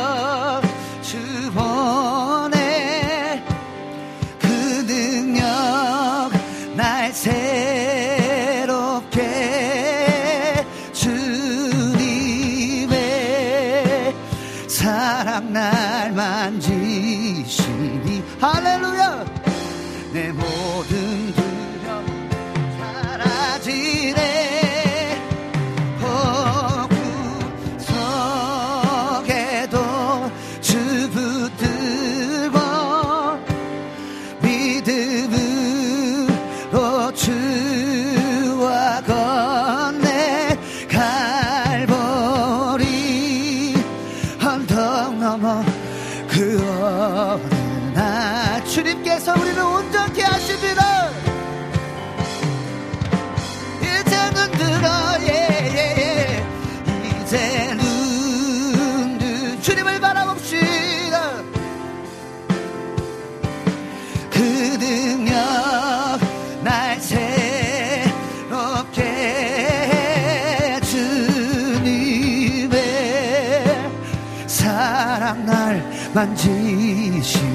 [76.18, 77.46] 만지시니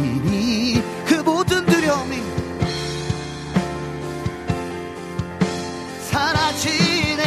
[1.05, 2.23] 그 모든 두려움이
[6.09, 7.19] 사라지네.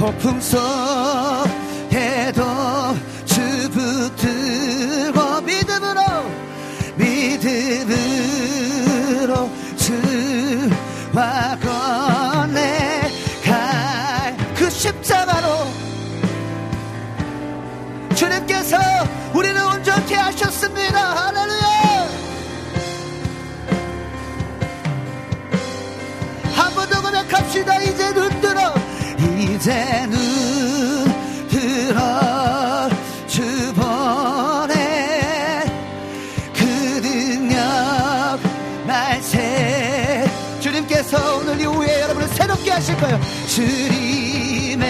[0.00, 0.58] 폭풍 속
[29.64, 32.90] 이제 눈 들어
[33.26, 35.64] 주 보내
[36.52, 38.38] 그 능력
[38.86, 40.28] 날새
[40.60, 43.18] 주님께서 오늘 이후에 여러분을 새롭게 하실 거예요.
[43.46, 44.82] 주님의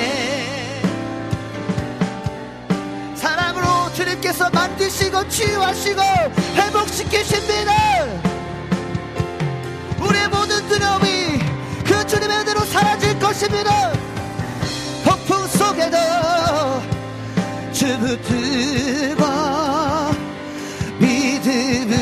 [3.15, 6.03] 사랑으로 주님께서 만드시고 치유하시고
[6.57, 7.73] 회복시키십니다.
[10.01, 11.39] 우리의 모든 두려움이
[11.85, 14.04] 그 주님의 은혜로 사라질 것입니다
[15.75, 15.97] 속에도
[17.73, 19.25] 주 붙들고
[21.01, 21.99] 믿음으로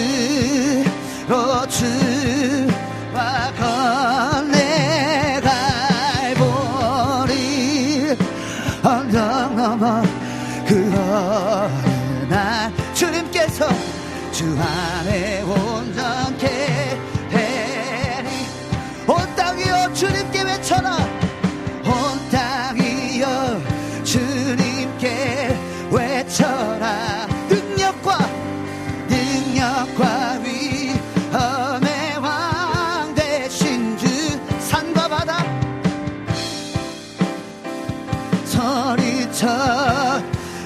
[1.68, 5.40] 주와 건네
[7.16, 8.16] 갈보리
[8.82, 10.02] 언덕 넘어
[10.66, 13.68] 그 어느 날 주님께서
[14.32, 14.91] 주안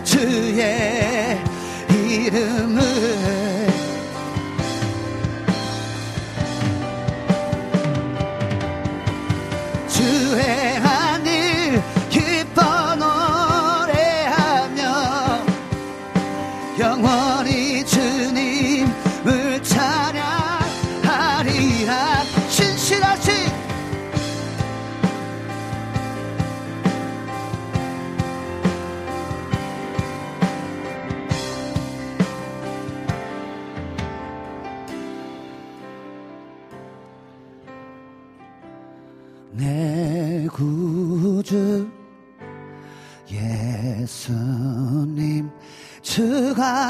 [0.04, 1.40] 주의
[1.90, 2.65] 이름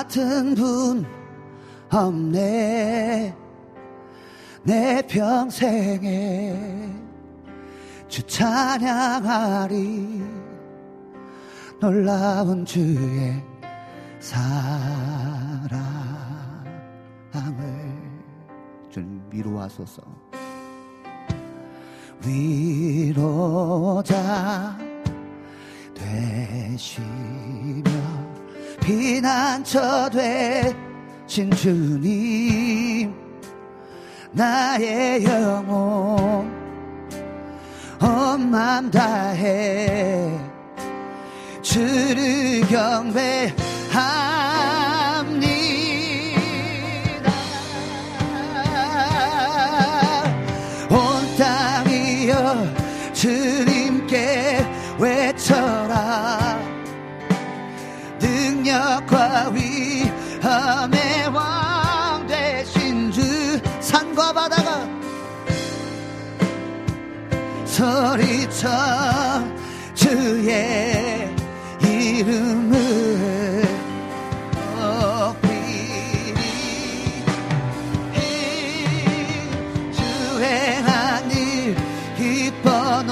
[0.07, 1.05] 같은 분
[1.91, 3.35] 없네.
[4.63, 6.95] 내 평생에
[8.09, 10.23] 주 찬양하리.
[11.81, 13.43] 놀라운 주의
[14.21, 15.77] 사랑을
[18.89, 20.03] 좀 위로하소서.
[22.25, 24.15] 위로자
[25.95, 27.96] 되시며
[28.87, 33.13] 피난처 되신 주님
[34.31, 36.49] 나의 영혼
[38.01, 40.39] 온맘 다해
[41.63, 44.46] 주를 경배합
[60.67, 63.23] 위엄의 왕 되신 주
[63.79, 64.89] 산과 바다가
[67.65, 68.69] 소리쳐
[69.95, 71.33] 주의
[71.81, 73.63] 이름을
[74.75, 76.35] 높이리
[79.93, 81.77] 주행한 일
[82.17, 83.05] 기뻐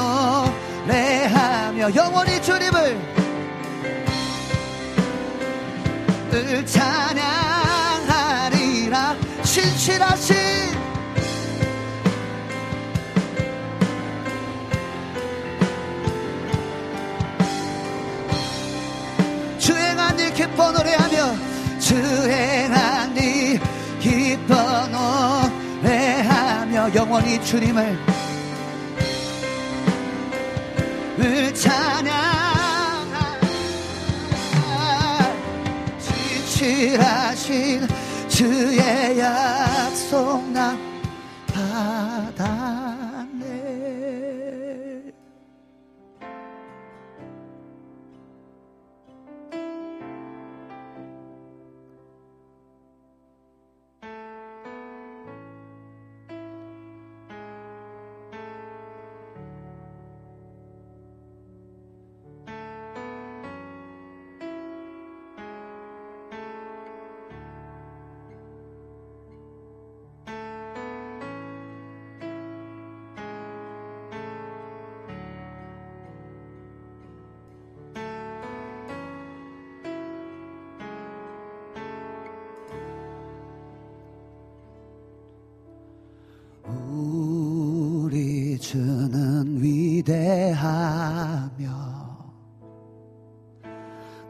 [0.88, 3.14] 노래하며 영원히 주님을
[6.34, 7.34] 을 찬양하리라
[9.85, 10.35] 신실하신
[19.59, 21.35] 주행한 일 기뻐 노래하며
[21.80, 23.61] 주행한 일
[24.01, 24.55] 기뻐
[25.82, 27.99] 노래하며 영원히 주님을
[31.18, 32.14] 을 찬양하
[35.99, 38.03] 지칠하신
[38.35, 40.76] 주의 약속 나
[41.47, 42.63] 받았
[90.14, 91.64] 위대하며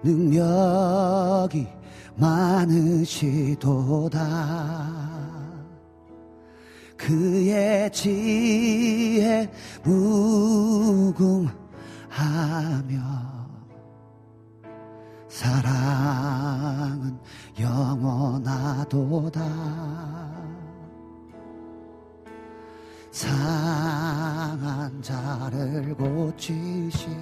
[0.02, 1.68] 능력이
[2.16, 3.64] 많으시도다.
[6.96, 9.50] 그의 지혜
[9.82, 11.44] 무궁하며
[15.28, 17.18] 사랑은
[17.58, 19.40] 영원하도다
[23.14, 27.14] 상한 자를 고치시며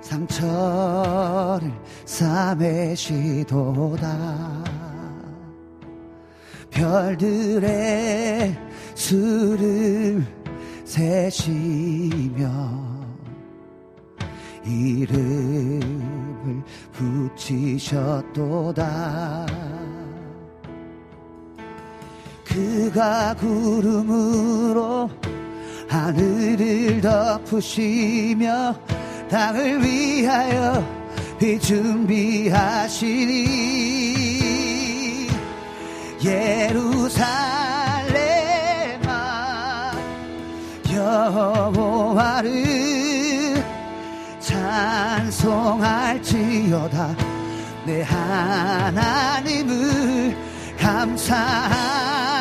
[0.00, 1.70] 상처를
[2.06, 3.52] 싸매시도다.
[6.70, 8.56] 별들의
[8.94, 10.24] 수를
[10.86, 12.48] 세시며
[14.64, 15.92] 이름을
[16.92, 18.82] 붙이셨도다
[22.52, 25.08] 그가 구름으로
[25.88, 28.74] 하늘을 덮으시며
[29.30, 30.84] 땅을 위하여
[31.38, 32.12] 비 준비하시니
[36.22, 37.12] 예루살렘아
[40.92, 42.52] 여호와를
[44.40, 45.72] 찬송할지어다.
[47.86, 49.72] 내 하나님을
[50.78, 52.31] 감사함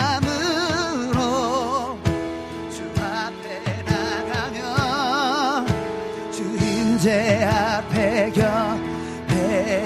[7.02, 9.82] 문제 앞에 곁에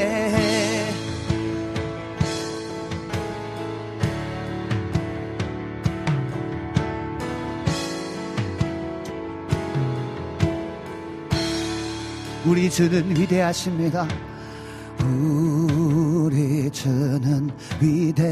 [12.46, 14.06] 우리 주는 위대하십니다.
[15.00, 17.50] 우리 주는
[17.80, 18.26] 위대하며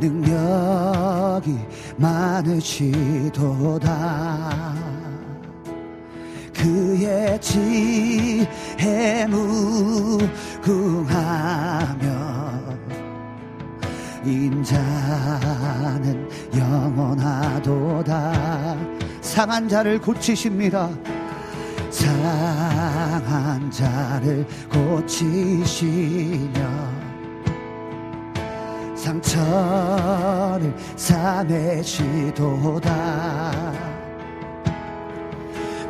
[0.00, 1.58] 능력이
[1.96, 3.40] 많으시도다.
[6.60, 8.46] 그의 지혜
[9.26, 10.50] 무궁하며
[14.24, 14.68] 인자는
[16.54, 18.10] 영원하도다.
[19.22, 20.90] 상한 자를 고치십니다.
[21.88, 26.60] 상한 자를 고치시며
[28.94, 32.50] 상처를 사내시도다.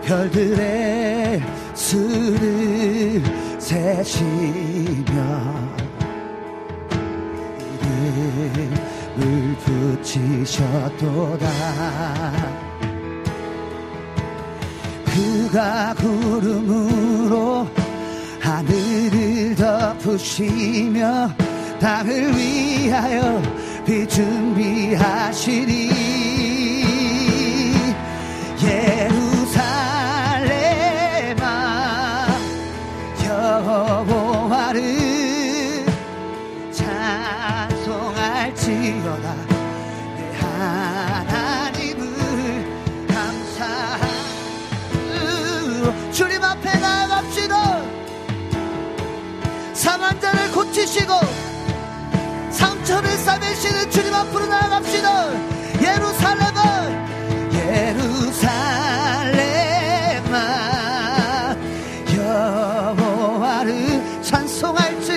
[0.03, 1.43] 별들의
[1.75, 3.23] 수를
[3.59, 5.13] 세시며
[7.83, 9.57] 이름을
[10.05, 11.47] 붙이셨도다.
[15.05, 17.67] 그가 구름으로
[18.41, 21.31] 하늘을 덮으시며
[21.79, 23.43] 땅을 위하여
[23.85, 25.91] 비 준비하시니
[50.71, 51.13] 고치시고
[52.51, 55.33] 상처를 싸매시는 주님 앞으로 나아갑시다.
[55.83, 56.63] 예루살렘은
[57.55, 58.37] 예루살렘아
[62.17, 65.10] 여호와를 찬송할지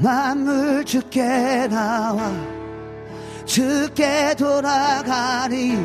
[0.00, 2.30] 만물 주께 나와
[3.44, 5.78] 주께 돌아가니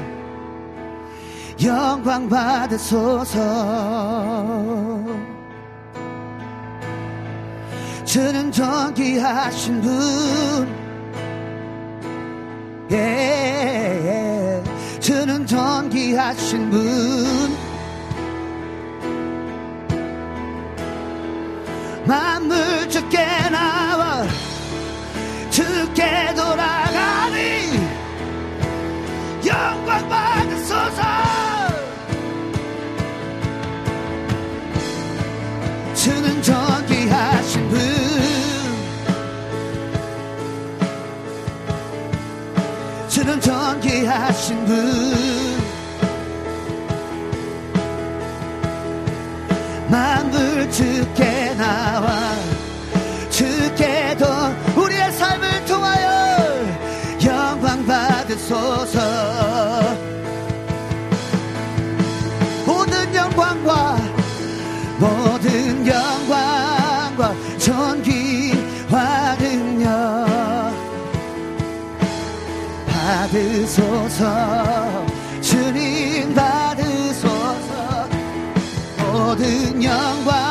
[1.63, 3.39] 영광 받으소서.
[8.03, 10.83] 주는 존귀하신 분.
[12.91, 14.61] 예,
[14.99, 17.62] 주는 존귀하신 분
[22.05, 23.17] 만물 주께
[23.49, 24.25] 나와
[25.49, 27.79] 주께 돌아가니
[29.45, 31.01] 영광 받으소서
[36.03, 37.79] 주는 존귀하신 분.
[43.07, 45.23] 주는 존귀하신 분.
[49.89, 52.35] 만물 주께 나와
[53.29, 54.25] 주께도
[54.75, 56.05] 우리의 삶을 통하여
[57.23, 58.99] 영광 받으소서.
[62.65, 63.97] 모든 영광과
[64.99, 69.87] 모든 영광과 존귀와 능력
[72.87, 74.21] 받으소서.
[75.39, 78.09] 주님 받으소서.
[78.97, 80.42] 모든 존귀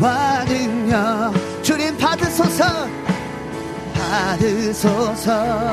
[0.00, 1.32] 와 능력
[1.62, 2.96] 주님 받으소서
[4.06, 5.72] 받으소서.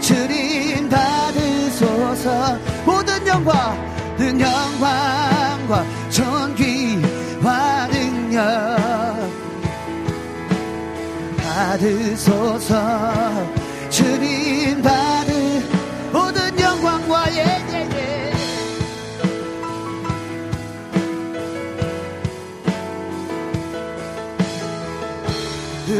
[0.00, 2.58] 주님 받으소서.
[2.84, 8.40] 모든 영광 는 영광과 존귀와 능력
[11.38, 12.74] 받으소서.
[13.90, 15.07] 주님 받으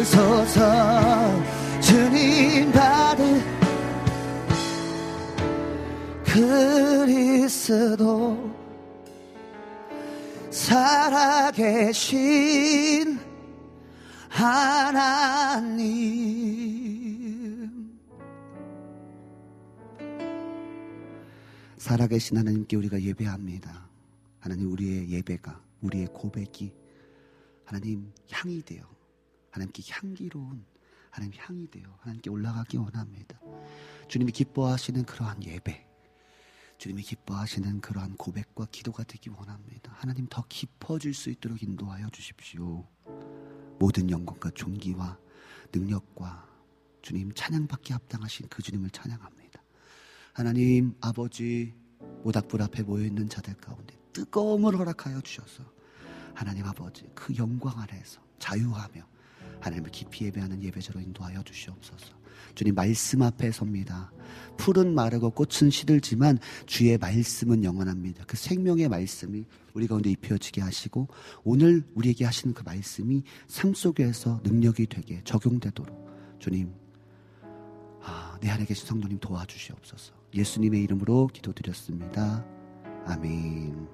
[0.08, 1.42] 받으소서.
[1.80, 3.22] 주님 받으
[6.24, 7.76] 그리스도
[10.50, 12.08] 살아계신
[14.28, 15.98] 하나님.
[21.76, 23.88] 살아계신 하나님께 우리가 예배합니다.
[24.40, 26.72] 하나님 우리의 예배가 우리의 고백이
[27.64, 28.97] 하나님 향이 되어
[29.58, 30.64] 하나님께 향기로운
[31.10, 33.40] 하나님 향이 되어 하나님께 올라가기 원합니다
[34.08, 35.86] 주님이 기뻐하시는 그러한 예배
[36.78, 39.92] 주님이 기뻐하시는 그러한 고백과 기도가 되기 원합니다.
[39.96, 42.86] 하나님 더 깊어질 수 있도록 인도하여 주십시오.
[43.80, 45.18] 모든 영광과 존귀와
[45.72, 46.48] 능력과
[47.02, 49.60] 주님 찬양받기 합당하신 그 주님을 찬양합니다.
[50.32, 51.74] 하나님 아버지
[52.22, 55.64] 모닥불 앞에 모여 있는 자들 가운데 뜨거움을 허락하여 주셔서
[56.32, 59.17] 하나님 아버지 그 영광 아래에서 자유하며
[59.60, 62.18] 하나님을 깊이 예배하는 예배자로 인도하여 주시옵소서.
[62.54, 64.12] 주님 말씀 앞에 섭니다.
[64.56, 68.24] 풀은 마르고 꽃은 시들지만 주의 말씀은 영원합니다.
[68.26, 69.44] 그 생명의 말씀이
[69.74, 71.08] 우리 가운데 입혀지게 하시고
[71.44, 76.72] 오늘 우리에게 하시는 그 말씀이 삶 속에서 능력이 되게 적용되도록 주님
[78.02, 80.14] 아, 내 안에 계신 성도님 도와주시옵소서.
[80.34, 82.44] 예수님의 이름으로 기도드렸습니다.
[83.06, 83.88] 아멘.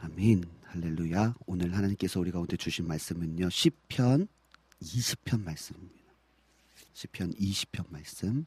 [0.00, 0.57] 아멘.
[0.70, 1.34] 할렐루야.
[1.46, 3.48] 오늘 하나님께서 우리 가운데 주신 말씀은요.
[3.48, 4.28] 10편
[4.82, 6.12] 20편 말씀입니다.
[6.92, 8.44] 10편 20편 말씀.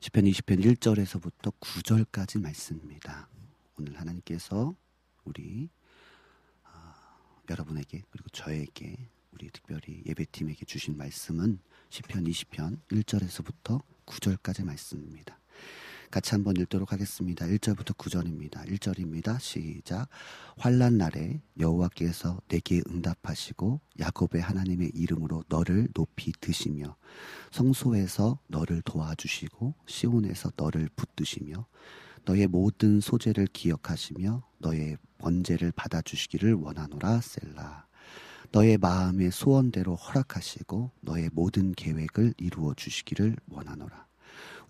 [0.00, 3.26] 10편 20편 1절에서부터 9절까지 말씀입니다.
[3.78, 4.76] 오늘 하나님께서
[5.24, 5.70] 우리
[6.62, 6.94] 어,
[7.48, 8.98] 여러분에게 그리고 저에게
[9.32, 15.38] 우리 특별히 예배팀에게 주신 말씀은 10편 20편 1절에서부터 9절까지 말씀입니다.
[16.10, 17.46] 같이 한번 읽도록 하겠습니다.
[17.46, 18.66] 1절부터 9절입니다.
[18.68, 19.40] 1절입니다.
[19.40, 20.08] 시작.
[20.56, 26.96] 환란 날에 여호와께서 내게 응답하시고 야곱의 하나님의 이름으로 너를 높이 드시며
[27.50, 31.66] 성소에서 너를 도와주시고 시온에서 너를 붙드시며
[32.24, 37.86] 너의 모든 소재를 기억하시며 너의 번제를 받아주시기를 원하노라 셀라.
[38.52, 44.06] 너의 마음의 소원대로 허락하시고 너의 모든 계획을 이루어 주시기를 원하노라.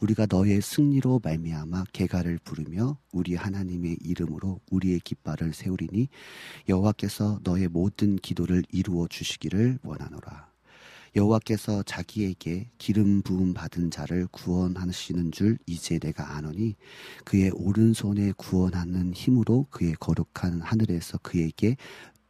[0.01, 6.09] 우리가 너의 승리로 말미암아 개가를 부르며 우리 하나님의 이름으로 우리의 깃발을 세우리니
[6.69, 10.55] 여호와께서 너의 모든 기도를 이루어 주시기를 원하노라.
[11.17, 16.75] 여호와께서 자기에게 기름 부음 받은 자를 구원하시는 줄 이제 내가 아노니
[17.25, 21.77] 그의 오른손에 구원하는 힘으로 그의 거룩한 하늘에서 그에게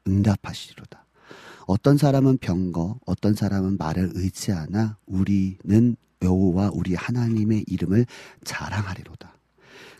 [0.06, 1.06] 응답하시리로다.
[1.66, 8.06] 어떤 사람은 병거, 어떤 사람은 말을 의지하나 우리는 여호와 우리 하나님의 이름을
[8.42, 9.32] 자랑하리로다.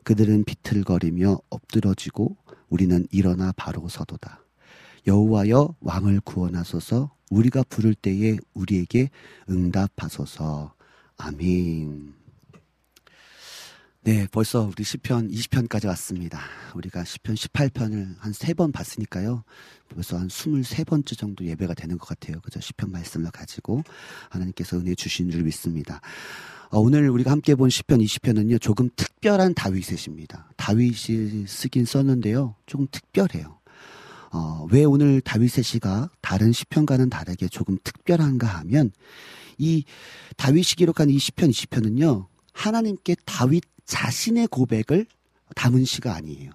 [0.03, 2.37] 그들은 비틀거리며 엎드러지고
[2.69, 4.41] 우리는 일어나 바로 서도다.
[5.07, 9.11] 여호와여 왕을 구원하소서 우리가 부를 때에 우리에게
[9.49, 10.75] 응답하소서.
[11.17, 12.24] 아멘.
[14.05, 16.39] 네, 벌써 우리 시편 20편까지 왔습니다.
[16.75, 19.45] 우리가 시편 18편을 한 세 번 봤으니까요.
[19.89, 22.39] 벌써 한 23번째 정도 예배가 되는 것 같아요.
[22.43, 22.61] 그죠?
[22.61, 23.83] 시편 말씀을 가지고
[24.29, 26.03] 하나님께서 은혜 주신 줄 믿습니다.
[26.71, 28.61] 어, 오늘 우리가 함께 본 시편 20편은요.
[28.61, 30.51] 조금 특별한 다윗의 시입니다.
[30.59, 32.57] 다윗이 쓰긴 썼는데요.
[32.67, 33.59] 조금 특별해요.
[34.33, 38.91] 어, 왜 오늘 다윗의 시가 다른 시편과는 다르게 조금 특별한가 하면
[39.57, 39.85] 이
[40.37, 42.27] 다윗이 기록한 이 시편 20편은요.
[42.53, 45.07] 하나님께 다윗 자신의 고백을
[45.55, 46.51] 담은 시가 아니에요.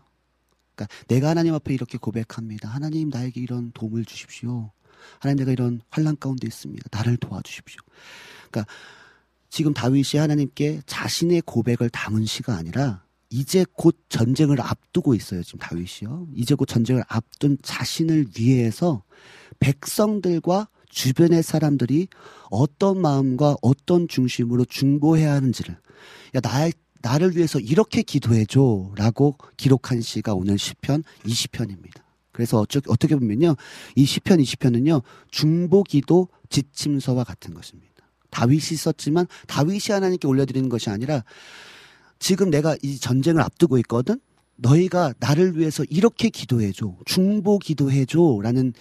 [0.75, 2.69] 그러니까 내가 하나님 앞에 이렇게 고백합니다.
[2.69, 4.71] 하나님 나에게 이런 도움을 주십시오.
[5.19, 6.87] 하나님 내가 이런 환란 가운데 있습니다.
[6.91, 7.81] 나를 도와주십시오.
[8.49, 8.71] 그러니까
[9.49, 15.43] 지금 다윗이 하나님께 자신의 고백을 담은 시가 아니라 이제 곧 전쟁을 앞두고 있어요.
[15.43, 16.29] 지금 다윗이요.
[16.35, 19.03] 이제 곧 전쟁을 앞둔 자신을 위해서
[19.59, 22.07] 백성들과 주변의 사람들이
[22.49, 25.77] 어떤 마음과 어떤 중심으로 중보해야 하는지를
[26.35, 26.69] 야 나,
[27.01, 32.01] 나를 위해서 이렇게 기도해줘 라고 기록한 시가 오늘 시편 20편입니다.
[32.31, 33.55] 그래서 어쩌, 어떻게 보면요.
[33.95, 35.01] 이 시편 20편은요.
[35.31, 37.89] 중보기도 지침서와 같은 것입니다.
[38.29, 41.23] 다윗이 썼지만 다윗이 하나님께 올려드리는 것이 아니라
[42.19, 44.19] 지금 내가 이 전쟁을 앞두고 있거든.
[44.57, 46.95] 너희가 나를 위해서 이렇게 기도해줘.
[47.05, 48.39] 중보 기도해줘.
[48.43, 48.73] 라는,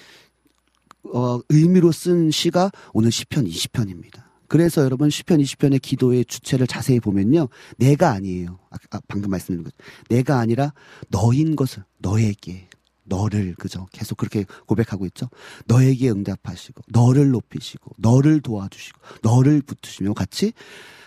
[1.04, 4.27] 어, 의미로 쓴 시가 오늘 시편 20편입니다.
[4.48, 7.48] 그래서 여러분 시편 20편의 기도의 주체를 자세히 보면요.
[7.76, 8.58] 내가 아니에요.
[8.70, 9.72] 아, 아, 방금 말씀드린 것.
[10.08, 10.72] 내가 아니라
[11.08, 12.68] 너인 것을, 너에게.
[13.08, 15.30] 너를 그죠 계속 그렇게 고백하고 있죠
[15.66, 20.52] 너에게 응답하시고 너를 높이시고 너를 도와주시고 너를 붙으시며 같이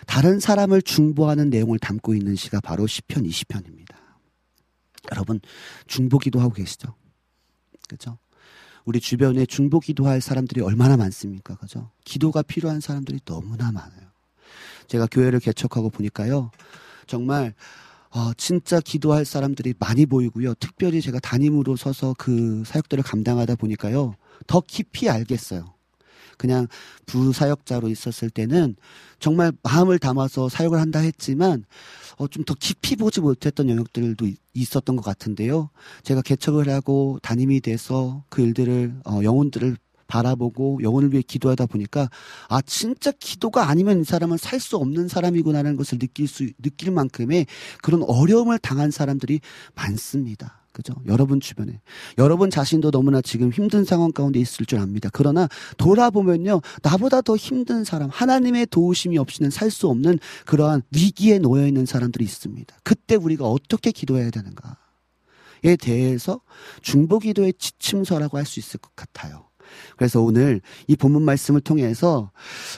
[0.07, 3.95] 다른 사람을 중보하는 내용을 담고 있는 시가 바로 시편 20편입니다
[5.11, 5.39] 여러분
[5.85, 6.95] 중보 기도 하고 계시죠
[7.87, 8.17] 그죠
[8.85, 14.11] 우리 주변에 중보 기도할 사람들이 얼마나 많습니까 그죠 기도가 필요한 사람들이 너무나 많아요
[14.87, 16.51] 제가 교회를 개척하고 보니까요
[17.07, 17.53] 정말
[18.13, 20.55] 어, 진짜 기도할 사람들이 많이 보이고요.
[20.55, 24.15] 특별히 제가 담임으로 서서 그 사역들을 감당하다 보니까요.
[24.47, 25.73] 더 깊이 알겠어요.
[26.41, 26.67] 그냥
[27.05, 28.75] 부사역자로 있었을 때는
[29.19, 31.65] 정말 마음을 담아서 사역을 한다 했지만
[32.17, 35.69] 어, 좀 더 깊이 보지 못했던 영역들도 이- 있었던 것 같은데요.
[36.03, 39.77] 제가 개척을 하고 담임이 돼서 그 일들을 어, 영혼들을
[40.07, 42.09] 바라보고 영혼을 위해 기도하다 보니까
[42.49, 47.45] 아 진짜 기도가 아니면 이 사람은 살 수 없는 사람이구나라는 것을 느낄 수 느낄 만큼의
[47.81, 49.39] 그런 어려움을 당한 사람들이
[49.75, 50.60] 많습니다.
[50.71, 50.93] 그죠?
[51.05, 51.81] 여러분 주변에
[52.17, 55.09] 여러분 자신도 너무나 지금 힘든 상황 가운데 있을 줄 압니다.
[55.11, 55.47] 그러나
[55.77, 61.85] 돌아보면요 나보다 더 힘든 사람 하나님의 도우심이 없이는 살 수 없는 그러한 위기에 놓여 있는
[61.85, 62.75] 사람들이 있습니다.
[62.83, 66.41] 그때 우리가 어떻게 기도해야 되는가에 대해서
[66.81, 69.45] 중보 기도의 지침서라고 할 수 있을 것 같아요.
[69.95, 72.31] 그래서 오늘 이 본문 말씀을 통해서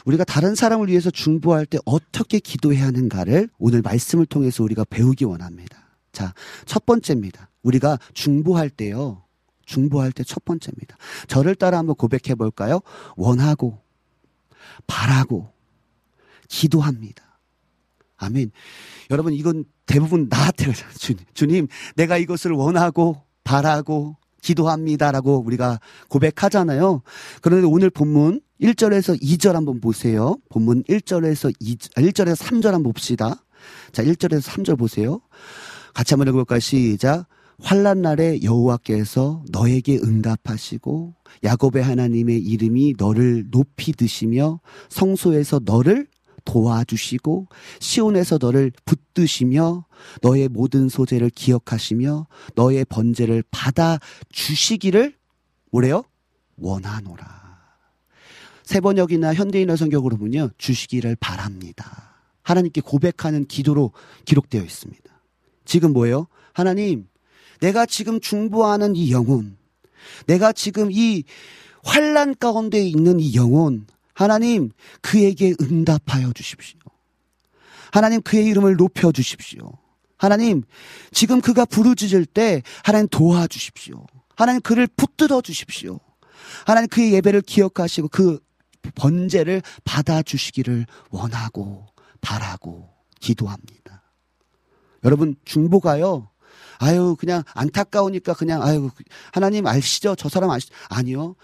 [0.06, 5.83] 우리가 다른 사람을 위해서 중보할 때 어떻게 기도해야 하는가를 오늘 말씀을 통해서 우리가 배우기 원합니다.
[6.14, 6.34] 자,
[6.66, 7.50] 첫 번째입니다.
[7.64, 9.24] 우리가 중보할 때요.
[9.66, 10.96] 중보할 때 첫 번째입니다.
[11.28, 12.80] 저를 따라 한번 고백해 볼까요?
[13.18, 13.82] 원하고,
[14.88, 15.52] 바라고,
[16.48, 17.40] 기도합니다.
[18.18, 18.52] 아멘.
[19.10, 25.80] 여러분, 이건 대부분 나한테, 주님, 주님, 내가 이것을 원하고, 바라고, 기도합니다라고 우리가
[26.10, 27.02] 고백하잖아요.
[27.42, 30.36] 그런데 오늘 본문 1절에서 2절 한번 보세요.
[30.50, 33.42] 본문 1절에서 2, 1절에서 3절 한번 봅시다.
[33.94, 35.22] 자, 1절에서 3절 보세요.
[35.94, 36.60] 같이 한번 읽어볼까요?
[36.60, 37.28] 시작.
[37.62, 41.14] 환란 날에 여호와께서 너에게 응답하시고
[41.44, 44.60] 야곱의 하나님의 이름이 너를 높이 드시며
[44.90, 46.08] 성소에서 너를
[46.46, 47.48] 도와주시고
[47.80, 49.86] 시온에서 너를 붙드시며
[50.22, 54.00] 너의 모든 소재를 기억하시며 너의 번제를 받아
[54.30, 55.16] 주시기를
[55.72, 56.04] 뭐래요?
[56.58, 57.44] 원하노라.
[58.64, 60.50] 세 번역이나 현대인어 성격으로 보면요.
[60.58, 62.16] 주시기를 바랍니다.
[62.42, 63.92] 하나님께 고백하는 기도로
[64.26, 65.13] 기록되어 있습니다.
[65.66, 66.28] 지금 뭐예요?
[66.54, 67.08] 하나님,
[67.60, 69.58] 내가 지금 중보하는 이 영혼,
[70.28, 71.24] 내가 지금 이
[71.84, 74.72] 환란 가운데 있는 이 영혼, 하나님
[75.02, 76.80] 그에게 응답하여 주십시오.
[77.92, 79.72] 하나님 그의 이름을 높여 주십시오.
[80.18, 80.64] 하나님
[81.12, 84.06] 지금 그가 부르짖을 때 하나님 도와주십시오.
[84.36, 86.00] 하나님 그를 붙들어 주십시오.
[86.66, 88.40] 하나님 그의 예배를 기억하시고 그
[88.96, 91.86] 번제를 받아 주시기를 원하고
[92.22, 93.93] 바라고 기도합니다.
[95.04, 96.30] 여러분 중보가요.
[96.80, 98.90] 아유 그냥 안타까우니까 그냥 아유
[99.32, 100.16] 하나님 아시죠?
[100.16, 101.36] 저 사람 아시 아니요.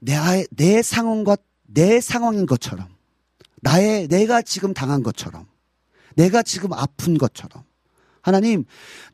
[0.00, 1.36] 내, 내 상황과
[1.66, 2.88] 내 상황인 것처럼
[3.60, 5.46] 나의 내가 지금 당한 것처럼
[6.14, 7.64] 내가 지금 아픈 것처럼
[8.22, 8.64] 하나님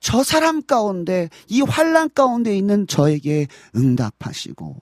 [0.01, 3.46] 저 사람 가운데 이 환란 가운데 있는 저에게
[3.76, 4.76] 응답하시고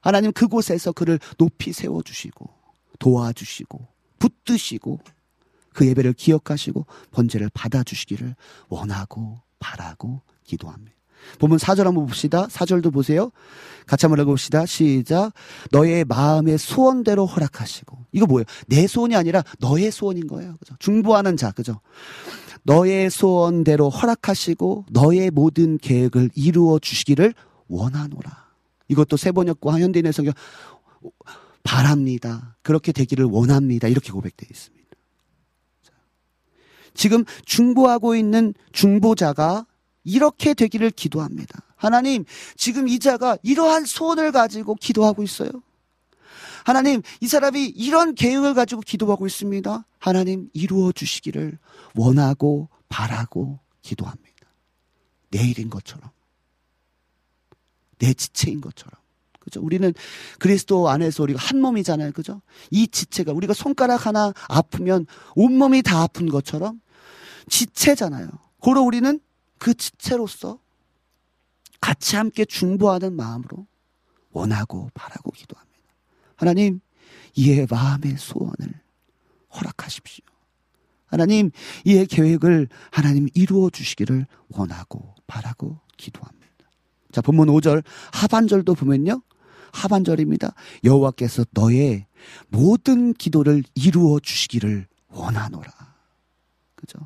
[0.00, 2.48] 하나님 그곳에서 그를 높이 세워 주시고
[2.98, 3.86] 도와주시고
[4.18, 5.00] 붙드시고
[5.74, 8.34] 그 예배를 기억하시고 번제를 받아 주시기를
[8.68, 10.94] 원하고 바라고 기도합니다.
[11.38, 12.46] 보면 4절 한번 봅시다.
[12.46, 13.30] 4절도 보세요.
[13.86, 14.66] 같이 한번 읽어봅시다.
[14.66, 15.32] 시작.
[15.70, 17.98] 너의 마음의 소원대로 허락하시고.
[18.12, 18.44] 이거 뭐예요?
[18.66, 20.56] 내 소원이 아니라 너의 소원인 거예요.
[20.58, 20.74] 그죠?
[20.78, 21.80] 중보하는 자, 그죠?
[22.62, 27.34] 너의 소원대로 허락하시고 너의 모든 계획을 이루어 주시기를
[27.68, 28.44] 원하노라.
[28.88, 30.34] 이것도 세번역과 현대인의 성경
[31.62, 32.56] 바랍니다.
[32.62, 33.88] 그렇게 되기를 원합니다.
[33.88, 34.73] 이렇게 고백되어 있습니다.
[36.94, 39.66] 지금 중보하고 있는 중보자가
[40.04, 41.60] 이렇게 되기를 기도합니다.
[41.76, 42.24] 하나님,
[42.56, 45.50] 지금 이 자가 이러한 소원을 가지고 기도하고 있어요.
[46.64, 49.84] 하나님, 이 사람이 이런 계획을 가지고 기도하고 있습니다.
[49.98, 51.58] 하나님, 이루어 주시기를
[51.94, 54.30] 원하고 바라고 기도합니다.
[55.30, 56.08] 내일인 것처럼.
[57.98, 58.98] 내 지체인 것처럼.
[59.40, 59.60] 그죠?
[59.60, 59.92] 우리는
[60.38, 62.12] 그리스도 안에서 우리가 한 몸이잖아요.
[62.12, 62.40] 그죠?
[62.70, 66.80] 이 지체가 우리가 손가락 하나 아프면 온몸이 다 아픈 것처럼
[67.48, 68.28] 지체잖아요.
[68.60, 69.20] 고로 우리는
[69.58, 70.58] 그 지체로서
[71.80, 73.66] 같이 함께 중보하는 마음으로
[74.30, 75.78] 원하고 바라고 기도합니다.
[76.36, 76.80] 하나님,
[77.34, 78.80] 이의 마음의 소원을
[79.54, 80.24] 허락하십시오.
[81.06, 81.50] 하나님,
[81.84, 86.44] 이의 계획을 하나님 이루어 주시기를 원하고 바라고 기도합니다.
[87.12, 89.22] 자, 본문 5절 하반절도 보면요.
[89.72, 90.54] 하반절입니다.
[90.84, 92.06] 여호와께서 너의
[92.48, 95.70] 모든 기도를 이루어 주시기를 원하노라.
[96.74, 96.98] 그죠?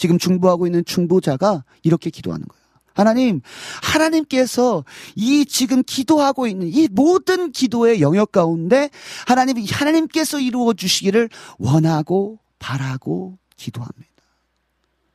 [0.00, 2.64] 지금 중보하고 있는 중보자가 이렇게 기도하는 거예요.
[2.94, 3.42] 하나님,
[3.82, 4.82] 하나님께서
[5.14, 8.88] 이 지금 기도하고 있는 이 모든 기도의 영역 가운데
[9.26, 11.28] 하나님, 하나님께서 이루어 주시기를
[11.58, 14.08] 원하고 바라고 기도합니다.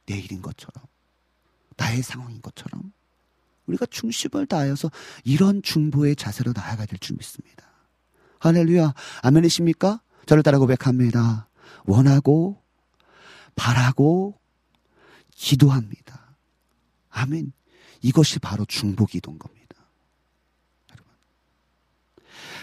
[0.06, 0.84] 내일인 것처럼,
[1.78, 2.94] 나의 상황인 것처럼
[3.66, 4.92] 우리가 중심을 다하여서
[5.24, 7.66] 이런 중보의 자세로 나아가야 될 줄 믿습니다.
[8.40, 8.94] 할렐루야.
[9.24, 10.02] 아멘이십니까?
[10.28, 11.50] 저를 따라 고백합니다.
[11.86, 12.62] 원하고,
[13.56, 14.40] 바라고,
[15.36, 16.36] 기도합니다.
[17.10, 17.52] 아멘.
[18.02, 19.76] 이것이 바로 중보 기도인 겁니다.
[20.92, 21.12] 여러분.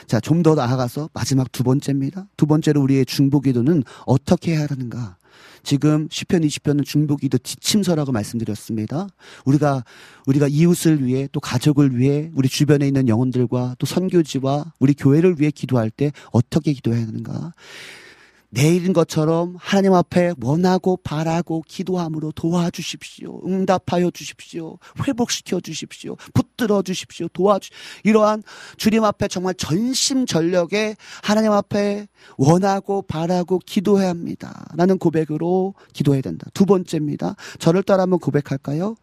[0.07, 2.29] 자, 좀 더 나아가서 마지막 두 번째입니다.
[2.37, 5.17] 두 번째로 우리의 중보 기도는 어떻게 해야 하는가?
[5.63, 9.07] 지금 시편 20편은 중보기도 지침서라고 말씀드렸습니다.
[9.45, 9.85] 우리가
[10.27, 15.51] 우리가 이웃을 위해 또 가족을 위해 우리 주변에 있는 영혼들과 또 선교지와 우리 교회를 위해
[15.53, 17.55] 기도할 때 어떻게 기도해야 하는가?
[18.55, 23.41] 내일인 것처럼 하나님 앞에 원하고 바라고 기도함으로 도와주십시오.
[23.47, 24.77] 응답하여 주십시오.
[25.03, 26.17] 회복시켜 주십시오.
[26.35, 27.29] 붙들어 주십시오.
[27.29, 27.71] 도와주,
[28.05, 28.43] 이러한
[28.77, 32.07] 주님 앞에 정말 전심전력에 하나님 앞에
[32.37, 34.67] 원하고 바라고 기도해야 합니다.
[34.77, 36.47] 라는 고백으로 기도해야 된다.
[36.53, 37.37] 두 번째입니다.
[37.59, 38.97] 저를 따라 한번 고백할까요?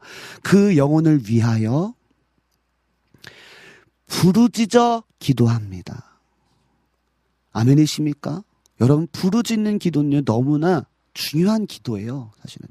[0.43, 1.95] 그 영혼을 위하여
[4.05, 6.19] 부르짖어 기도합니다.
[7.51, 8.43] 아멘이십니까?
[8.81, 12.69] 여러분 부르짖는 기도는요 너무나 중요한 기도예요 사실은요.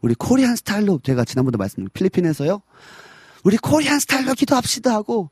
[0.00, 2.62] 우리 코리안 스타일로 제가 지난번에 말씀드린 필리핀에서요.
[3.44, 5.30] 우리 코리안 스타일로 기도합시다 하고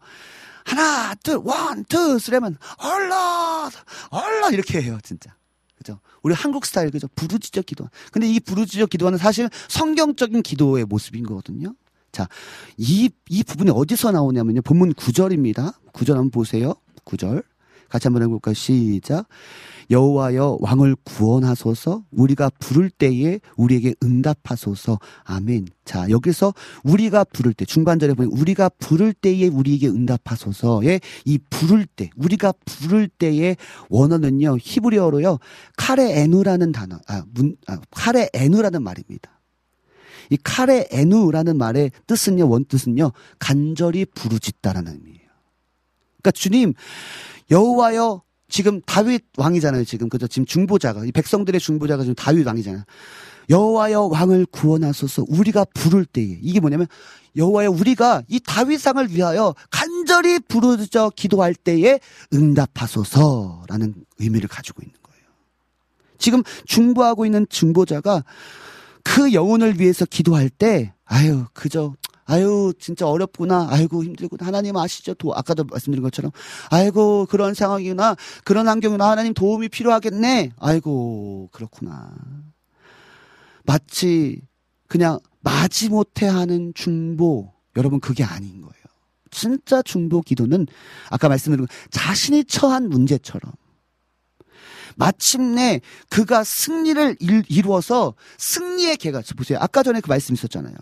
[0.64, 3.70] 하나 둘원투 쓰려면 얼라
[4.10, 5.34] 얼라 이렇게 해요 진짜.
[5.76, 5.98] 그죠?
[6.22, 7.08] 우리 한국 스타일 그죠?
[7.14, 7.88] 부르짖어 기도.
[8.12, 11.74] 근데 이 부르짖어 기도는 사실 성경적인 기도의 모습인 거거든요.
[12.12, 12.28] 자,
[12.76, 14.60] 이, 이 부분이 어디서 나오냐면요.
[14.62, 15.74] 본문 9절입니다.
[15.92, 16.74] 9절 한번 보세요.
[17.06, 17.44] 9절.
[17.90, 18.54] 같이 한번 해볼까요?
[18.54, 19.26] 시작.
[19.90, 25.66] 여호와여 왕을 구원하소서 우리가 부를 때에 우리에게 응답하소서 아멘.
[25.84, 26.54] 자 여기서
[26.84, 33.08] 우리가 부를 때 중반절에 보면 우리가 부를 때에 우리에게 응답하소서의 이 부를 때 우리가 부를
[33.08, 33.56] 때의
[33.88, 35.38] 원어는요 히브리어로요
[35.76, 39.40] 카레 에누라는 단어 아, 문, 아 카레 에누라는 말입니다.
[40.30, 43.10] 이 카레 에누라는 말의 뜻은요 원 뜻은요
[43.40, 45.18] 간절히 부르짖다라는 의미예요.
[46.22, 46.74] 그러니까 주님
[47.50, 49.84] 여호와여 지금 다윗 왕이잖아요.
[49.84, 50.26] 지금 그죠?
[50.26, 52.84] 지금 중보자가 이 백성들의 중보자가 지금 다윗 왕이잖아요.
[53.48, 56.86] 여호와여 왕을 구원하소서 우리가 부를 때에 이게 뭐냐면
[57.36, 62.00] 여호와여 우리가 이 다윗상을 위하여 간절히 부르짖어 기도할 때에
[62.32, 65.22] 응답하소서라는 의미를 가지고 있는 거예요.
[66.18, 68.24] 지금 중보하고 있는 중보자가
[69.02, 71.94] 그 영혼을 위해서 기도할 때 아유 그저
[72.30, 73.66] 아유, 진짜 어렵구나.
[73.70, 74.46] 아이고, 힘들구나.
[74.46, 75.14] 하나님 아시죠?
[75.14, 76.30] 도, 아까도 말씀드린 것처럼.
[76.70, 78.14] 아이고, 그런 상황이구나.
[78.44, 79.10] 그런 환경이구나.
[79.10, 80.52] 하나님 도움이 필요하겠네.
[80.60, 82.14] 아이고, 그렇구나.
[83.64, 84.40] 마치
[84.86, 87.52] 그냥 마지못해 하는 중보.
[87.76, 88.74] 여러분, 그게 아닌 거예요.
[89.32, 90.66] 진짜 중보 기도는
[91.08, 93.52] 아까 말씀드린 것, 자신이 처한 문제처럼
[94.96, 99.58] 마침내 그가 승리를 일- 이루어서 승리의 개가 보세요.
[99.60, 100.74] 아까 전에 그 말씀 있었잖아요.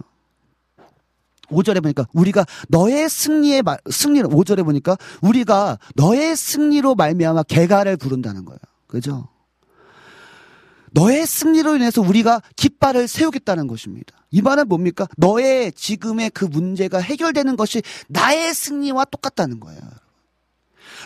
[1.50, 8.44] 5절에 보니까 우리가 너의 승리의 말, 승리를 5절에 보니까 우리가 너의 승리로 말미암아 개가를 부른다는
[8.44, 8.58] 거예요.
[8.86, 9.28] 그죠?
[10.92, 14.14] 너의 승리로 인해서 우리가 깃발을 세우겠다는 것입니다.
[14.30, 15.06] 이 말은 뭡니까?
[15.16, 19.80] 너의 지금의 그 문제가 해결되는 것이 나의 승리와 똑같다는 거예요.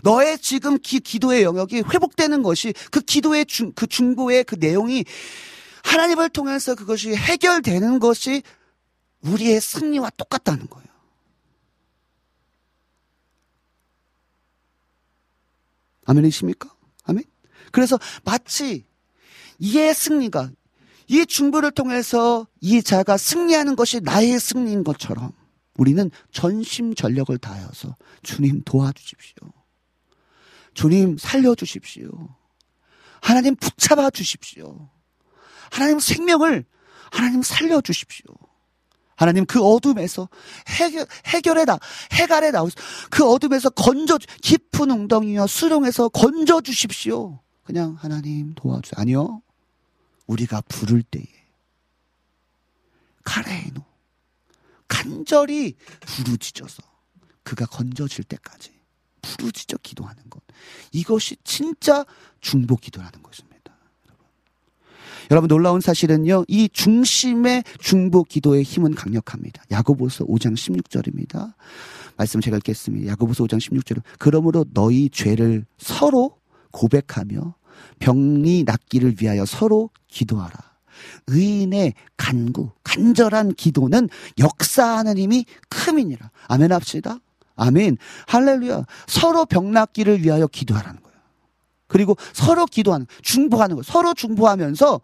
[0.03, 5.05] 너의 지금 기, 기도의 영역이 회복되는 것이 그 기도의 중, 그 중보의 그 내용이
[5.85, 8.43] 하나님을 통해서 그것이 해결되는 것이
[9.23, 10.89] 우리의 승리와 똑같다는 거예요.
[16.05, 16.75] 아멘이십니까?
[17.05, 17.25] 아멘?
[17.71, 18.85] 그래서 마치
[19.59, 20.51] 이의 승리가
[21.09, 25.33] 이 중보를 통해서 이 자가 승리하는 것이 나의 승리인 것처럼
[25.75, 29.37] 우리는 전심 전력을 다하여서 주님 도와주십시오.
[30.75, 32.11] 주님 살려주십시오.
[33.21, 34.91] 하나님 붙잡아 주십시오.
[35.71, 36.65] 하나님 생명을
[37.11, 38.35] 하나님 살려주십시오.
[39.17, 40.29] 하나님 그 어둠에서
[40.69, 41.79] 해결, 해결해 나,
[42.13, 42.77] 해갈해 나오시,
[43.11, 47.41] 그 어둠에서 건져, 깊은 웅덩이와 수렁에서 건져 주십시오.
[47.65, 49.43] 그냥 하나님 도와주, 아니요.
[50.27, 51.27] 우리가 부를 때에,
[53.25, 53.83] 카레이노,
[54.89, 56.83] 간절히 부르짖어서
[57.43, 58.71] 그가 건져질 때까지
[59.23, 60.43] 부르짖어 기도하는 것.
[60.93, 62.05] 이것이 진짜
[62.41, 63.52] 중보 기도라는 것입니다.
[65.33, 65.49] 여러분.
[65.49, 66.45] 놀라운 사실은요.
[66.47, 69.63] 이 중심의 중보 기도의 힘은 강력합니다.
[69.71, 71.55] 야고보서 5장 16절입니다.
[72.19, 73.11] 말씀 제가 읽겠습니다.
[73.13, 74.03] 야고보서 5장 16절.
[74.19, 76.37] 그러므로 너희 죄를 서로
[76.71, 77.55] 고백하며
[77.99, 80.53] 병이 낫기를 위하여 서로 기도하라.
[81.29, 86.31] 의인의 간구, 간절한 기도는 역사하는 힘이 큼이니라.
[86.49, 87.21] 아멘 합시다.
[87.57, 87.97] 아멘.
[88.27, 88.85] 할렐루야.
[89.07, 91.02] 서로 병 낫기를 위하여 기도하라는 거예요.
[91.93, 93.83] 그리고 서로 기도하는, 중보하는 거예요.
[93.83, 95.03] 서로 중보하면서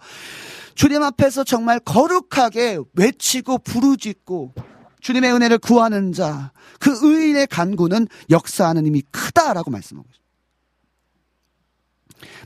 [0.75, 4.55] 주님 앞에서 정말 거룩하게 외치고 부르짖고
[5.01, 6.51] 주님의 은혜를 구하는 자,
[6.81, 10.29] 그 의인의 간구는 역사하는 힘이 크다라고 말씀하고 있습니다.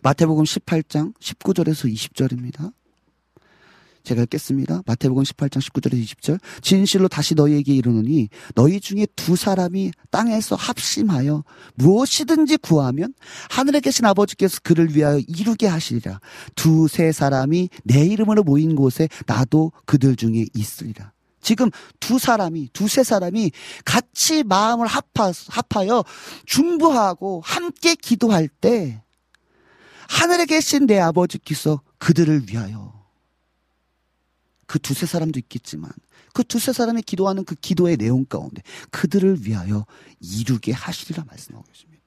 [0.02, 2.73] 마태복음 18장 19절에서 20절입니다.
[4.04, 4.82] 제가 읽겠습니다.
[4.86, 6.40] 마태복음 18장 19절에서 20절.
[6.60, 13.14] 진실로 다시 너희에게 이르노니 너희 중에 두 사람이 땅에서 합심하여 무엇이든지 구하면
[13.50, 16.20] 하늘에 계신 아버지께서 그를 위하여 이루게 하시리라.
[16.54, 21.12] 두세 사람이 내 이름으로 모인 곳에 나도 그들 중에 있으리라.
[21.40, 23.50] 지금 두 사람이, 두세 사람이
[23.84, 26.04] 같이 마음을 합하, 합하여
[26.46, 29.02] 중부하고 함께 기도할 때
[30.08, 33.01] 하늘에 계신 내 아버지께서 그들을 위하여
[34.73, 35.93] 그 두세 사람도 있겠지만
[36.32, 39.85] 그 두세 사람이 기도하는 그 기도의 내용 가운데 그들을 위하여
[40.19, 42.03] 이루게 하시리라 말씀하고 계십니다.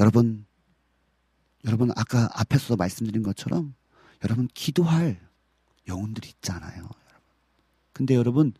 [0.00, 0.44] 여러분,
[1.64, 3.76] 여러분 아까 앞에서 말씀드린 것처럼
[4.24, 5.20] 여러분 기도할
[5.86, 6.88] 영혼들이 있잖아요.
[7.92, 8.52] 근데 여러분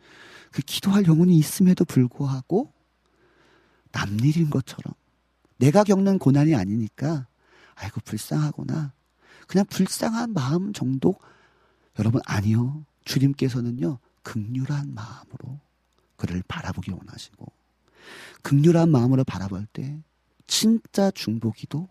[0.52, 2.72] 그 기도할 영혼이 있음에도 불구하고
[3.90, 4.94] 남일인 것처럼
[5.56, 7.26] 내가 겪는 고난이 아니니까
[7.74, 8.95] 아이고 불쌍하구나.
[9.46, 11.14] 그냥 불쌍한 마음 정도
[11.98, 12.84] 여러분 아니요.
[13.04, 13.98] 주님께서는요.
[14.22, 15.60] 극률한 마음으로
[16.16, 17.46] 그를 바라보기 원하시고
[18.42, 19.98] 극률한 마음으로 바라볼 때
[20.46, 21.88] 진짜 중보기도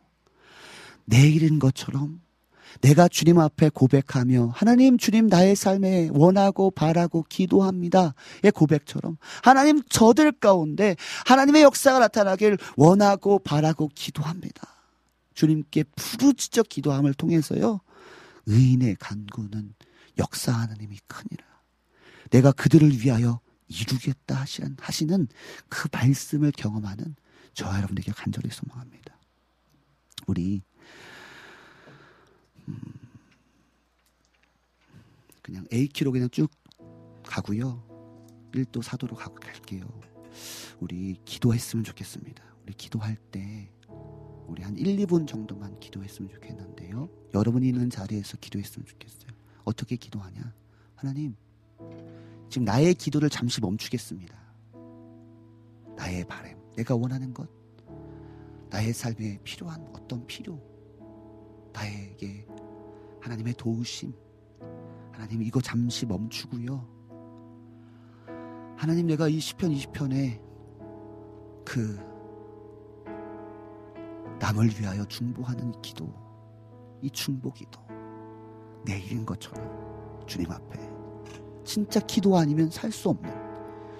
[1.05, 2.21] 내 일인 것처럼
[2.81, 8.13] 내가 주님 앞에 고백하며 하나님 주님 나의 삶에 원하고 바라고 기도합니다.
[8.43, 10.95] 의 고백처럼 하나님 저들 가운데
[11.25, 14.74] 하나님의 역사가 나타나길 원하고 바라고 기도합니다.
[15.35, 17.81] 주님께 부르짖어 기도함을 통해서요.
[18.47, 19.75] 의인의 간구는
[20.17, 21.45] 역사하는 힘이 크니라.
[22.31, 25.27] 내가 그들을 위하여 이루겠다 하시는, 하시는
[25.69, 27.15] 그 말씀을 경험하는
[27.53, 29.17] 저와 여러분에게 간절히 소망합니다.
[30.27, 30.61] 우리
[32.67, 32.81] 음,
[35.41, 36.49] 그냥 A키로 그냥 쭉
[37.23, 37.83] 가고요.
[38.53, 39.87] 1도 4도로 가고 갈게요.
[40.79, 42.43] 우리 기도했으면 좋겠습니다.
[42.63, 43.69] 우리 기도할 때
[44.47, 47.09] 우리 한 1, 2분 정도만 기도했으면 좋겠는데요.
[47.33, 49.31] 여러분이 있는 자리에서 기도했으면 좋겠어요.
[49.63, 50.53] 어떻게 기도하냐?
[50.95, 51.35] 하나님,
[52.49, 54.35] 지금 나의 기도를 잠시 멈추겠습니다.
[55.95, 57.49] 나의 바램, 내가 원하는 것,
[58.69, 60.61] 나의 삶에 필요한 어떤 필요,
[61.73, 62.47] 나에게
[63.21, 64.13] 하나님의 도우심,
[65.11, 66.93] 하나님 이거 잠시 멈추고요.
[68.77, 70.41] 하나님 내가 이 시편 20편에
[71.63, 72.14] 그
[74.39, 76.13] 남을 위하여 중보하는 이 기도,
[77.01, 77.79] 이 중보 기도,
[78.85, 80.79] 내 일인 것처럼 주님 앞에
[81.63, 83.33] 진짜 기도 아니면 살 수 없는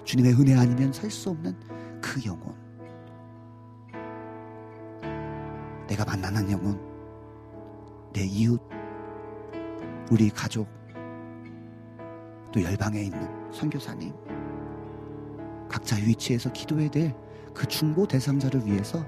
[0.04, 1.58] 주님의 은혜 아니면 살 수 없는
[2.00, 2.54] 그 영혼.
[5.88, 6.80] 내가 만나는 영혼,
[8.12, 8.60] 내 이웃,
[10.10, 10.68] 우리 가족,
[12.52, 14.14] 또 열방에 있는 선교사님,
[15.68, 17.26] 각자 위치에서 기도해야 될
[17.56, 19.02] 그 중보 대상자를 위해서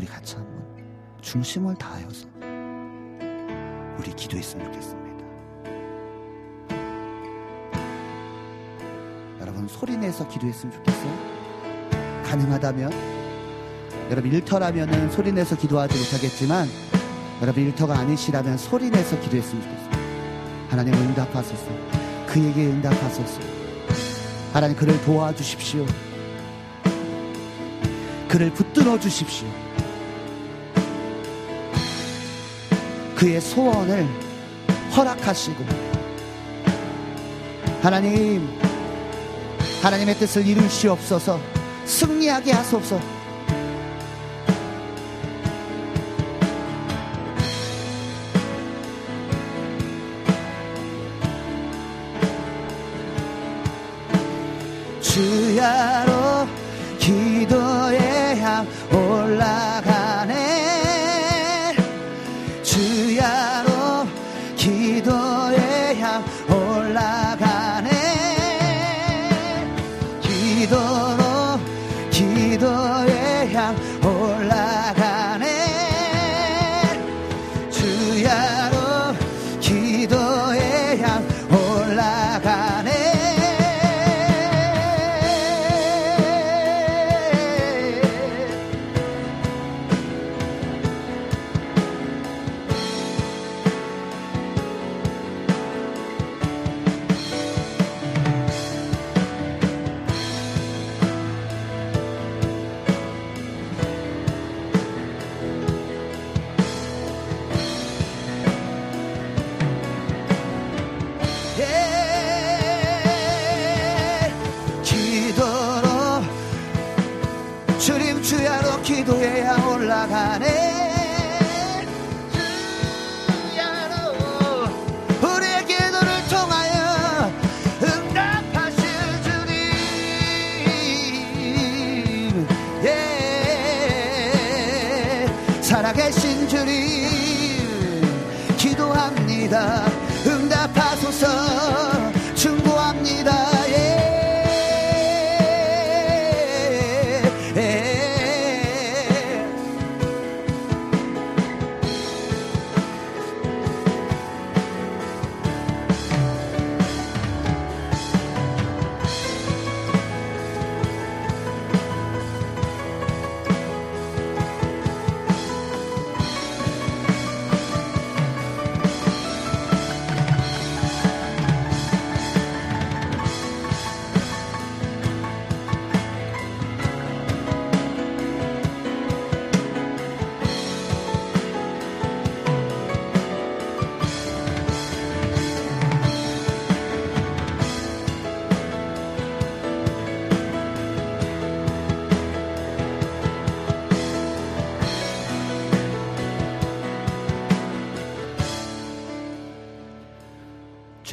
[0.00, 0.64] 우리 같이 한번
[1.20, 2.26] 중심을 다하여서
[3.98, 5.26] 우리 기도했으면 좋겠습니다.
[9.40, 12.22] 여러분 소리 내서 기도했으면 좋겠어요.
[12.24, 12.90] 가능하다면
[14.10, 16.66] 여러분 일터라면은 소리 내서 기도하지 못하겠지만
[17.42, 19.98] 여러분 일터가 아니시라면 소리 내서 기도했으면 좋겠습니다.
[20.70, 21.66] 하나님 응답하소서.
[22.26, 23.38] 그에게 응답하소서.
[24.54, 25.84] 하나님 그를 도와주십시오.
[28.30, 29.69] 그를 붙들어 주십시오.
[33.20, 34.08] 그의 소원을
[34.96, 35.62] 허락하시고
[37.82, 38.48] 하나님
[39.82, 41.38] 하나님의 뜻을 이루시옵소서
[41.84, 42.98] 승리하게 하소서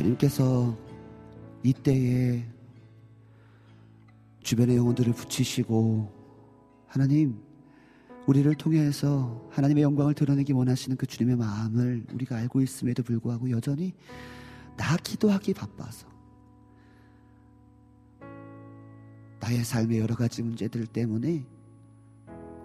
[0.07, 0.77] 주님께서
[1.63, 2.45] 이때에
[4.41, 6.09] 주변의 영혼들을 붙이시고
[6.87, 7.41] 하나님
[8.25, 13.93] 우리를 통해서 하나님의 영광을 드러내기 원하시는 그 주님의 마음을 우리가 알고 있음에도 불구하고 여전히
[14.77, 16.07] 나 기도하기 바빠서
[19.41, 21.45] 나의 삶의 여러 가지 문제들 때문에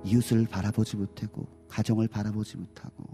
[0.05, 3.05] 이웃을 바라보지 못하고 가정을 바라보지 못하고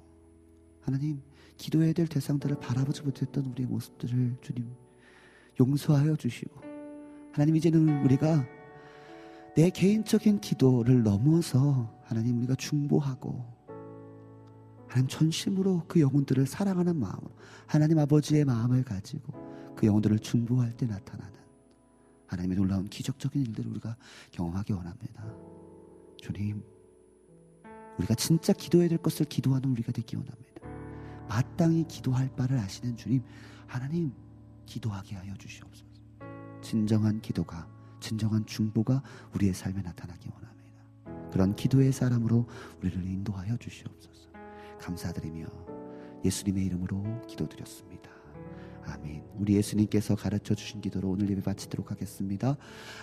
[0.83, 1.23] 하나님
[1.59, 4.73] 기도해야 될 대상들을 바라보지 못했던 우리의 모습들을 주님
[5.61, 6.61] 용서하여 주시고
[7.33, 8.47] 하나님 이제는 우리가
[9.55, 13.45] 내 개인적인 기도를 넘어서 하나님 우리가 중보하고
[14.87, 17.31] 하나님 전심으로 그 영혼들을 사랑하는 마음으로
[17.67, 19.35] 하나님 아버지의 마음을 가지고
[19.77, 21.39] 그 영혼들을 중보할 때 나타나는
[22.27, 23.97] 하나님의 놀라운 기적적인 일들을 우리가
[24.31, 25.25] 경험하기 원합니다.
[26.19, 26.63] 주님,
[27.99, 30.58] 우리가 진짜 기도해야 될 것을 기도하는 우리가 되기 원합니다.
[31.29, 33.23] 마땅히 기도할 바를 아시는 주님,
[33.67, 34.13] 하나님
[34.67, 35.87] 기도하게 하여 주시옵소서.
[36.63, 37.69] 진정한 기도가
[38.01, 39.03] 진정한 중보가
[39.35, 41.31] 우리의 삶에 나타나기 원합니다.
[41.31, 42.47] 그런 기도의 사람으로
[42.81, 44.29] 우리를 인도하여 주시옵소서.
[44.81, 45.47] 감사드리며
[46.25, 48.11] 예수님의 이름으로 기도드렸습니다.
[48.87, 49.23] 아멘.
[49.35, 52.57] 우리 예수님께서 가르쳐 주신 기도로 오늘 예배 바치도록 하겠습니다.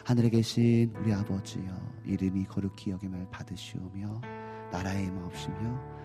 [0.03, 4.21] 하늘에 계신 우리 아버지여 이름이 거룩히 여김을 받으시오며
[4.71, 6.04] 나라의 마옵시며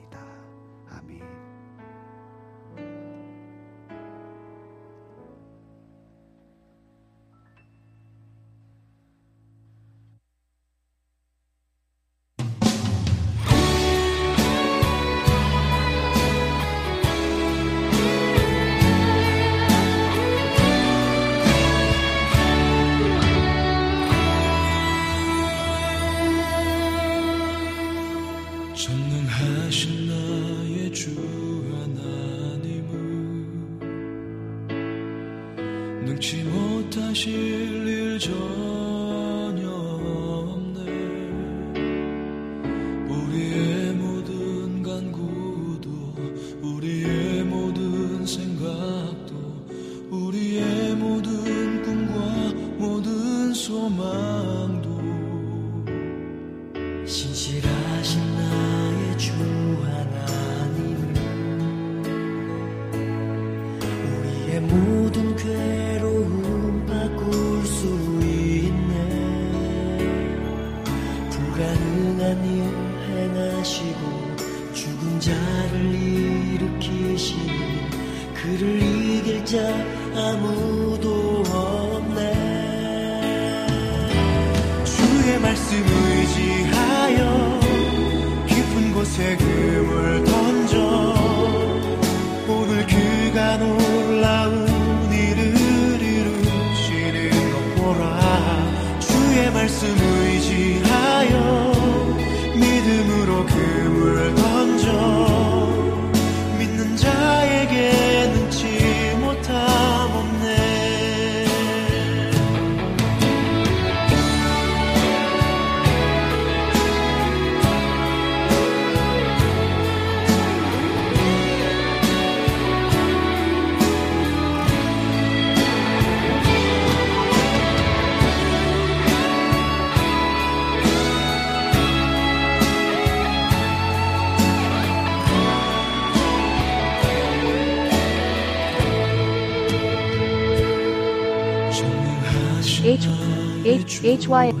[144.03, 144.60] HY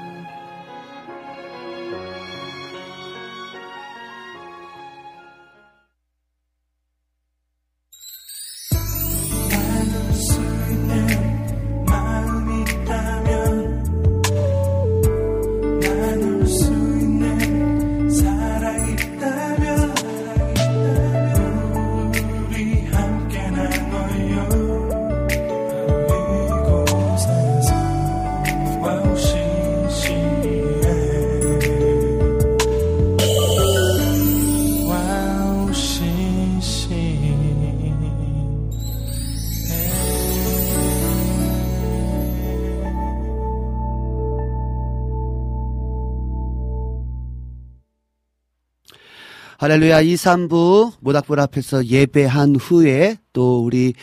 [49.71, 53.93] 할렐루야 2, 3부 모닥불 앞에서 예배한 후에 또 우리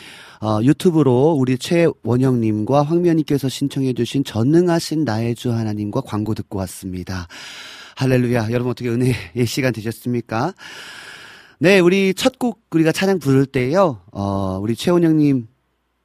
[0.41, 7.27] 어, 유튜브로 우리 최원영님과 황면님께서 신청해 주신 전능하신 나의 주 하나님과 광고 듣고 왔습니다.
[7.97, 10.55] 할렐루야 여러분 어떻게 은혜의 시간 되셨습니까?
[11.59, 15.49] 네 우리 첫 곡 우리가 찬양 부를 때요 어, 우리 최원영님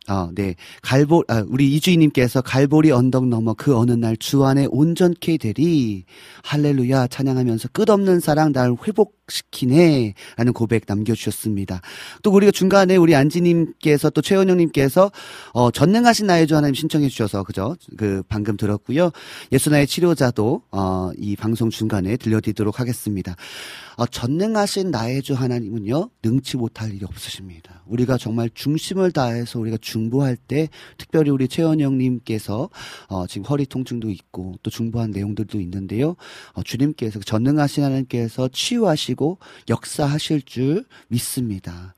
[0.07, 0.55] 아, 네.
[0.83, 6.05] 갈보, 아, 우리 이주인님께서 갈보리 언덕 넘어 그 어느 날 주 안에 온전케 되리.
[6.45, 7.07] 할렐루야.
[7.09, 10.15] 찬양하면서 끝없는 사랑 날 회복시키네.
[10.37, 11.81] 라는 고백 남겨주셨습니다.
[12.23, 15.11] 또 우리가 중간에 우리 안지님께서 또 최원영님께서,
[15.53, 17.77] 어, 전능하신 나의 주 하나님 신청해 주셔서, 그죠?
[17.97, 19.11] 그, 방금 들었고요.
[19.53, 23.37] 예수나의 치료자도, 어, 이 방송 중간에 들려드리도록 하겠습니다.
[23.97, 27.83] 어, 전능하신 나의 주 하나님은요, 능치 못할 일이 없으십니다.
[27.87, 30.69] 우리가 정말 중심을 다해서 우리가 중보할 때,
[30.99, 32.71] 특별히 우리 최원 영님께서,
[33.09, 36.17] 어, 지금 허리 통증도 있고, 또 중보한 내용들도 있는데요,
[36.53, 39.39] 어, 주님께서, 전능하신 하나님께서 치유하시고,
[39.69, 41.95] 역사하실 줄 믿습니다.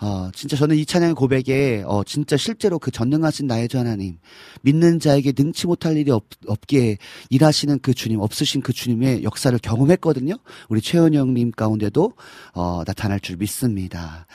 [0.00, 4.18] 어, 진짜 저는 이 찬양의 고백에, 어, 진짜 실제로 그 전능하신 나의 주 하나님,
[4.62, 6.98] 믿는 자에게 능치 못할 일이 없, 없기에
[7.30, 10.34] 일하시는 그 주님, 없으신 그 주님의 역사를 경험했거든요.
[10.68, 12.12] 우리 최은영님 가운데도,
[12.54, 14.26] 어, 나타날 줄 믿습니다.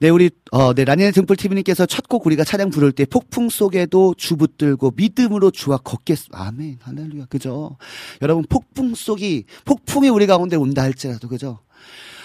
[0.00, 4.14] 네, 우리, 어, 네, 라니네 등불 TV님께서 첫 곡 우리가 찬양 부를 때 폭풍 속에도
[4.16, 7.78] 주 붙들고 믿음으로 주와 걷겠, 아멘, 할렐루야, 그죠?
[8.22, 11.58] 여러분, 폭풍 속이, 폭풍이 우리 가운데 온다 할지라도, 그죠?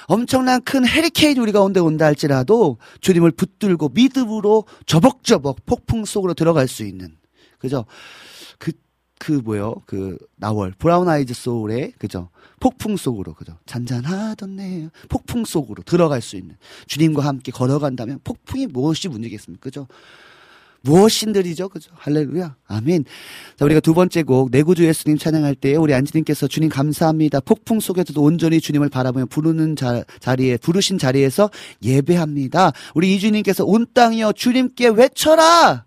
[0.10, 6.84] 엄청난 큰 헤리케인이 우리 가운데 온다 할지라도 주님을 붙들고 믿음으로 저벅저벅 폭풍 속으로 들어갈 수
[6.84, 7.16] 있는
[7.60, 7.86] 그죠?
[8.58, 8.72] 그,
[9.20, 9.76] 그 뭐요?
[9.86, 12.30] 그 나월 브라운 아이즈 소울의 그죠?
[12.60, 13.56] 폭풍 속으로 그죠?
[13.68, 16.58] 잔잔하던 내 폭풍 속으로 들어갈 수 있는
[16.88, 19.62] 주님과 함께 걸어간다면 폭풍이 무엇이 문제겠습니까?
[19.62, 19.88] 그죠?
[20.82, 21.92] 무엇인들이죠, 그죠?
[21.96, 23.06] 할렐루야, 아멘.
[23.58, 27.42] 자, 우리가 두 번째 곡 내구주 예수님 찬양할 때 우리 안지님께서 주님 감사합니다.
[27.42, 31.50] 폭풍 속에서도 온전히 주님을 바라보며 부르는 자, 자리에 부르신 자리에서
[31.84, 32.72] 예배합니다.
[32.96, 35.86] 우리 이주님께서 온 땅이여 주님께 외쳐라.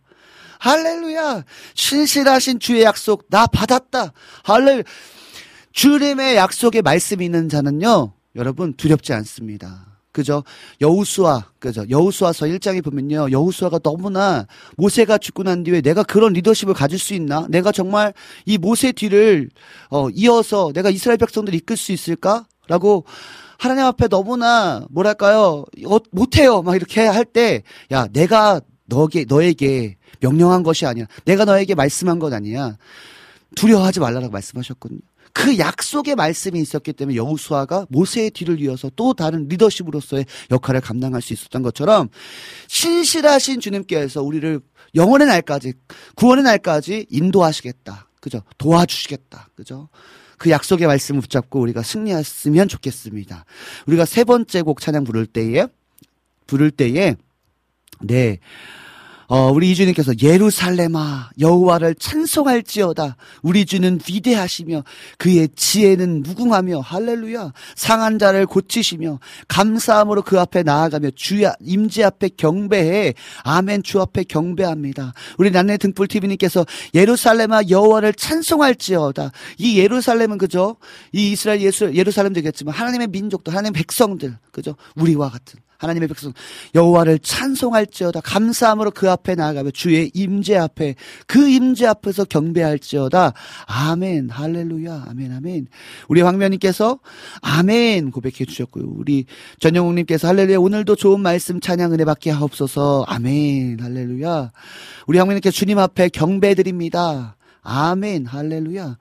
[0.59, 1.45] 할렐루야.
[1.75, 4.13] 신실하신 주의 약속 나 받았다.
[4.45, 4.85] 할렐.
[5.73, 9.92] 주님의 약속에 말씀이 있는 자는요, 여러분 두렵지 않습니다.
[10.13, 10.45] 그죠?
[10.81, 11.85] 여우수아, 그죠?
[11.89, 13.31] 여우수아서 1장에 보면요.
[13.31, 17.47] 여우수아가 너무나 모세가 죽고 난 뒤에 내가 그런 리더십을 가질 수 있나?
[17.49, 18.13] 내가 정말
[18.45, 19.49] 이 모세 뒤를
[19.91, 22.47] 어, 이어서 내가 이스라엘 백성들 이끌 수 있을까?
[22.69, 23.05] 라고
[23.59, 25.65] 하나님 앞에 너무나 뭐랄까요?
[25.87, 26.63] 어, 못해요.
[26.63, 31.07] 막 이렇게 할 때, 야, 내가 너에게, 너에게 명령한 것이 아니야.
[31.25, 32.77] 내가 너에게 말씀한 것 아니야.
[33.55, 35.01] 두려워하지 말라라고 말씀하셨거든요.
[35.33, 41.33] 그 약속의 말씀이 있었기 때문에 여우수아가 모세의 뒤를 이어서 또 다른 리더십으로서의 역할을 감당할 수
[41.33, 42.09] 있었던 것처럼
[42.69, 44.61] 신실하신 주님께서 우리를
[44.95, 45.73] 영원의 날까지
[46.17, 48.09] 구원의 날까지 인도하시겠다.
[48.21, 48.43] 그죠?
[48.59, 49.49] 도와주시겠다.
[49.55, 49.89] 그죠?
[50.39, 53.45] 그 약속의 말씀을 붙잡고 우리가 승리했으면 좋겠습니다.
[53.87, 55.67] 우리가 세 번째 곡 찬양 부를 때에
[56.47, 57.15] 부를 때에
[58.01, 58.39] 네.
[59.35, 63.17] 어, 우리 이주님께서 예루살렘아 여호와를 찬송할지어다.
[63.41, 64.85] 우리 주는 위대하시며
[65.17, 73.15] 그의 지혜는 무궁하며 할렐루야 상한 자를 고치시며 감사함으로 그 앞에 나아가며 주 임재 앞에 경배해.
[73.43, 75.15] 아멘 주 앞에 경배합니다.
[75.39, 79.33] 우리 난내 등불 TV님께서 예루살렘아 여호와를 찬송할지어다.
[79.57, 80.77] 이 예루살렘은 그죠?
[81.13, 84.77] 이 이스라엘 예수, 예루살렘 되겠지만 하나님의 민족도 하나님의 백성들 그죠?
[84.95, 86.33] 우리와 같은 하나님의 백성
[86.75, 88.21] 여호와를 찬송할지어다.
[88.21, 90.95] 감사함으로 그 앞에 나아가며 주의 임재 앞에
[91.27, 93.33] 그 임재 앞에서 경배할지어다.
[93.67, 94.31] 아멘.
[94.31, 95.07] 할렐루야.
[95.09, 95.67] 아멘 아멘.
[96.09, 97.01] 우리 황면님께서
[97.41, 98.85] 아멘 고백해 주셨고요.
[98.89, 99.27] 우리
[99.61, 100.59] 전영욱님께서 할렐루야.
[100.59, 103.05] 오늘도 좋은 말씀 찬양 은혜 받게 하옵소서.
[103.09, 103.81] 아멘.
[103.81, 104.53] 할렐루야.
[105.07, 108.99] 우리 황면님께서 주님 앞에 경배 드립니다 아멘 할렐루야.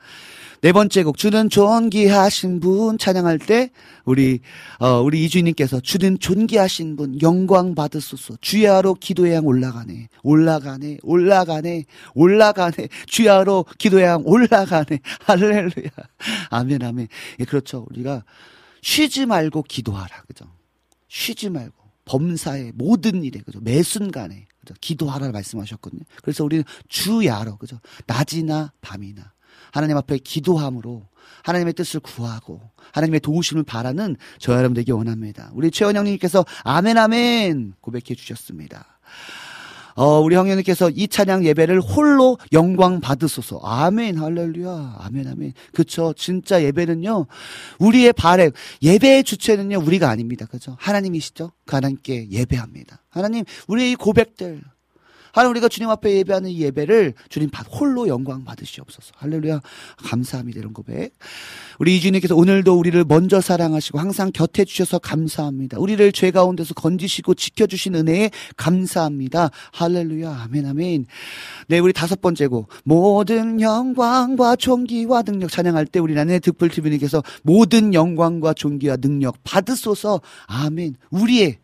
[0.61, 3.71] 네 번째 곡 주는 존귀하신 분 찬양할 때
[4.05, 4.39] 우리
[4.79, 8.35] 어 우리 이주님께서 주는 존귀하신 분 영광 받으소서.
[8.39, 10.07] 주야로 기도의 향 올라가네.
[10.21, 12.87] 올라가네 올라가네 올라가네.
[13.07, 14.99] 주야로 기도의 향 올라가네.
[15.25, 15.89] 할렐루야.
[16.51, 17.07] 아멘 아멘.
[17.39, 17.87] 예, 그렇죠.
[17.89, 18.23] 우리가
[18.83, 20.45] 쉬지 말고 기도하라 그죠?
[21.07, 21.81] 쉬지 말고.
[22.05, 23.59] 범사의 모든 일에 그죠?
[23.61, 29.33] 매 순간에 그죠 기도하라 말씀하셨거든요 그래서 우리는 주야로 그죠 낮이나 밤이나
[29.71, 31.05] 하나님 앞에 기도함으로
[31.43, 32.61] 하나님의 뜻을 구하고
[32.93, 35.49] 하나님의 도우심을 바라는 저 여러분 되기 원합니다.
[35.53, 38.99] 우리 최원 형님께서 아멘 아멘 고백해 주셨습니다.
[39.95, 43.59] 어, 우리 형님께서 이 찬양 예배를 홀로 영광 받으소서.
[43.63, 44.97] 아멘, 할렐루야.
[44.99, 45.53] 아멘, 아멘.
[45.73, 46.13] 그쵸.
[46.15, 47.27] 진짜 예배는요,
[47.79, 48.51] 우리의 바램,
[48.81, 50.45] 예배의 주체는요, 우리가 아닙니다.
[50.45, 50.75] 그죠?
[50.79, 51.51] 하나님이시죠?
[51.65, 53.01] 그 하나님께 예배합니다.
[53.09, 54.61] 하나님, 우리의 이 고백들,
[55.33, 59.13] 하나님 우리가 주님 앞에 예배하는 이 예배를 주님 받- 홀로 영광 받으시옵소서.
[59.17, 59.61] 할렐루야.
[59.97, 60.59] 감사합니다.
[60.59, 61.13] 이런 고백.
[61.79, 65.79] 우리 이주님께서 오늘도 우리를 먼저 사랑하시고 항상 곁에 주셔서 감사합니다.
[65.79, 69.49] 우리를 죄 가운데서 건지시고 지켜주신 은혜에 감사합니다.
[69.73, 70.43] 할렐루야.
[70.43, 71.05] 아멘, 아멘.
[71.67, 72.67] 네, 우리 다섯 번째 곡.
[72.83, 80.21] 모든 영광과 존귀와 능력 찬양할 때 우리 나의 득불TV님께서 모든 영광과 존귀와 능력 받으소서.
[80.47, 80.95] 아멘.
[81.09, 81.57] 우리의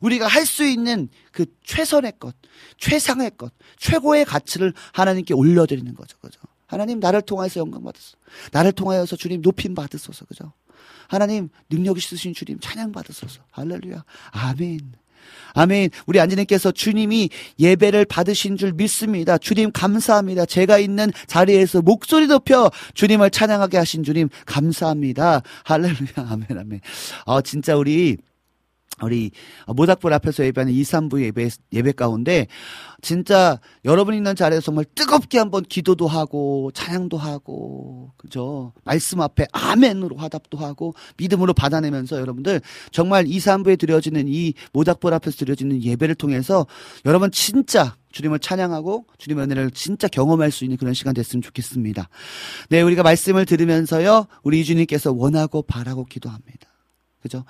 [0.00, 2.34] 우리가 할 수 있는 그 최선의 것,
[2.78, 6.16] 최상의 것, 최고의 가치를 하나님께 올려드리는 거죠.
[6.18, 6.40] 그죠?
[6.66, 8.16] 하나님 나를 통하여서 영광 받으소서.
[8.52, 10.24] 나를 통하여서 주님 높임 받으소서.
[10.24, 10.52] 그죠?
[11.08, 13.40] 하나님 능력 있으신 주님 찬양 받으소서.
[13.50, 14.04] 할렐루야.
[14.30, 14.80] 아멘.
[15.54, 15.90] 아멘.
[16.06, 19.38] 우리 안지님께서 주님이 예배를 받으신 줄 믿습니다.
[19.38, 20.46] 주님 감사합니다.
[20.46, 25.42] 제가 있는 자리에서 목소리 높여 주님을 찬양하게 하신 주님 감사합니다.
[25.64, 26.12] 할렐루야.
[26.16, 26.80] 아멘, 아멘.
[27.26, 28.16] 아, 진짜 우리
[29.02, 29.30] 우리
[29.66, 32.46] 모닥불 앞에서 예배하는 2, 3부 예배, 예배 가운데
[33.02, 40.16] 진짜 여러분 있는 자리에서 정말 뜨겁게 한번 기도도 하고 찬양도 하고 그죠 말씀 앞에 아멘으로
[40.16, 46.66] 화답도 하고 믿음으로 받아내면서 여러분들 정말 2, 3부에 드려지는 이 모닥불 앞에서 드려지는 예배를 통해서
[47.04, 52.08] 여러분 진짜 주님을 찬양하고 주님의 은혜를 진짜 경험할 수 있는 그런 시간 됐으면 좋겠습니다.
[52.70, 56.65] 네, 우리가 말씀을 들으면서요, 우리 이주님께서 원하고 바라고 기도합니다.
[57.20, 57.44] 그죠?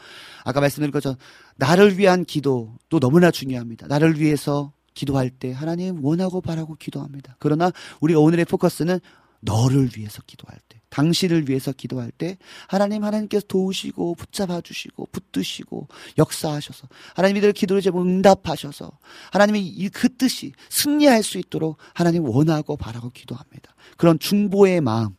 [0.44, 1.16] 아까 말씀드린 것처럼
[1.56, 3.86] 나를 위한 기도도 너무나 중요합니다.
[3.86, 7.36] 나를 위해서 기도할 때 하나님 원하고 바라고 기도합니다.
[7.38, 7.70] 그러나
[8.01, 9.01] 우리 오늘의 포커스는
[9.40, 12.38] 너를 위해서 기도할 때 당신을 위해서 기도할 때
[12.68, 18.90] 하나님 하나님께서 도우시고 붙잡아 주시고 붙드시고 역사하셔서 하나님 이들 기도를 제목 응답하셔서
[19.32, 23.74] 하나님이 이그 뜻이 승리할 수 있도록 하나님 원하고 바라고 기도합니다.
[23.97, 25.16] 그런 중보의 마음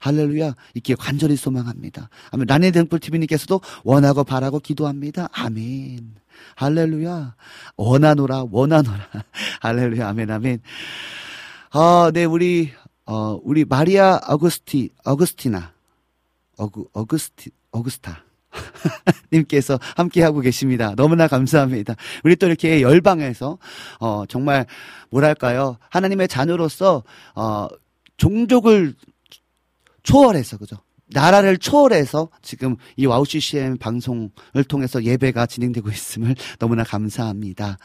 [0.00, 2.08] 할렐루야 있기에 간절히 소망합니다.
[2.30, 2.46] 아멘.
[2.46, 5.28] 라네 등불 TV님께서도 원하고 바라고 기도합니다.
[5.32, 6.14] 아멘.
[6.56, 7.34] 할렐루야.
[7.76, 9.08] 원하노라 원하노라.
[9.60, 10.08] 할렐루야.
[10.08, 10.60] 아멘 아멘.
[11.70, 12.70] 아, 네 우리
[13.06, 15.72] 어 우리 마리아 어그스티 어그스티나
[16.58, 18.24] 어그 어그스티 어그스타
[19.32, 20.94] 님께서 함께 하고 계십니다.
[20.94, 21.94] 너무나 감사합니다.
[22.24, 23.58] 우리 또 이렇게 열방에서
[24.00, 24.66] 어 정말
[25.10, 25.78] 뭐랄까요?
[25.90, 27.02] 하나님의 자녀로서
[27.34, 27.68] 어
[28.16, 28.94] 종족을
[30.02, 30.76] 초월해서 그죠?
[31.10, 37.78] 나라를 초월해서 지금 이 와우 CCM 방송을 통해서 예배가 진행되고 있음을 너무나 감사합니다.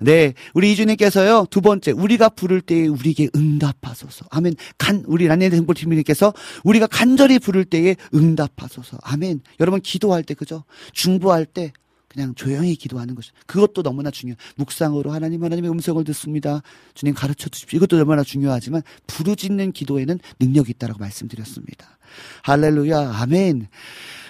[0.00, 4.26] 네, 우리 이주님께서요 두 번째 우리가 부를 때에 우리에게 응답하소서.
[4.30, 4.54] 아멘.
[4.76, 8.98] 간 우리 란네 행복팀님께서 우리가 간절히 부를 때에 응답하소서.
[9.02, 9.40] 아멘.
[9.60, 10.64] 여러분 기도할 때 그죠?
[10.92, 11.72] 중보할 때
[12.08, 14.34] 그냥 조용히 기도하는 것이 그것도 너무나 중요.
[14.56, 16.62] 묵상으로 하나님 하나님의 음성을 듣습니다.
[16.94, 17.76] 주님 가르쳐 주십시오.
[17.76, 21.98] 이것도 얼마나 중요하지만 부르짖는 기도에는 능력이 있다라고 말씀드렸습니다.
[22.42, 23.12] 할렐루야.
[23.20, 23.68] 아멘.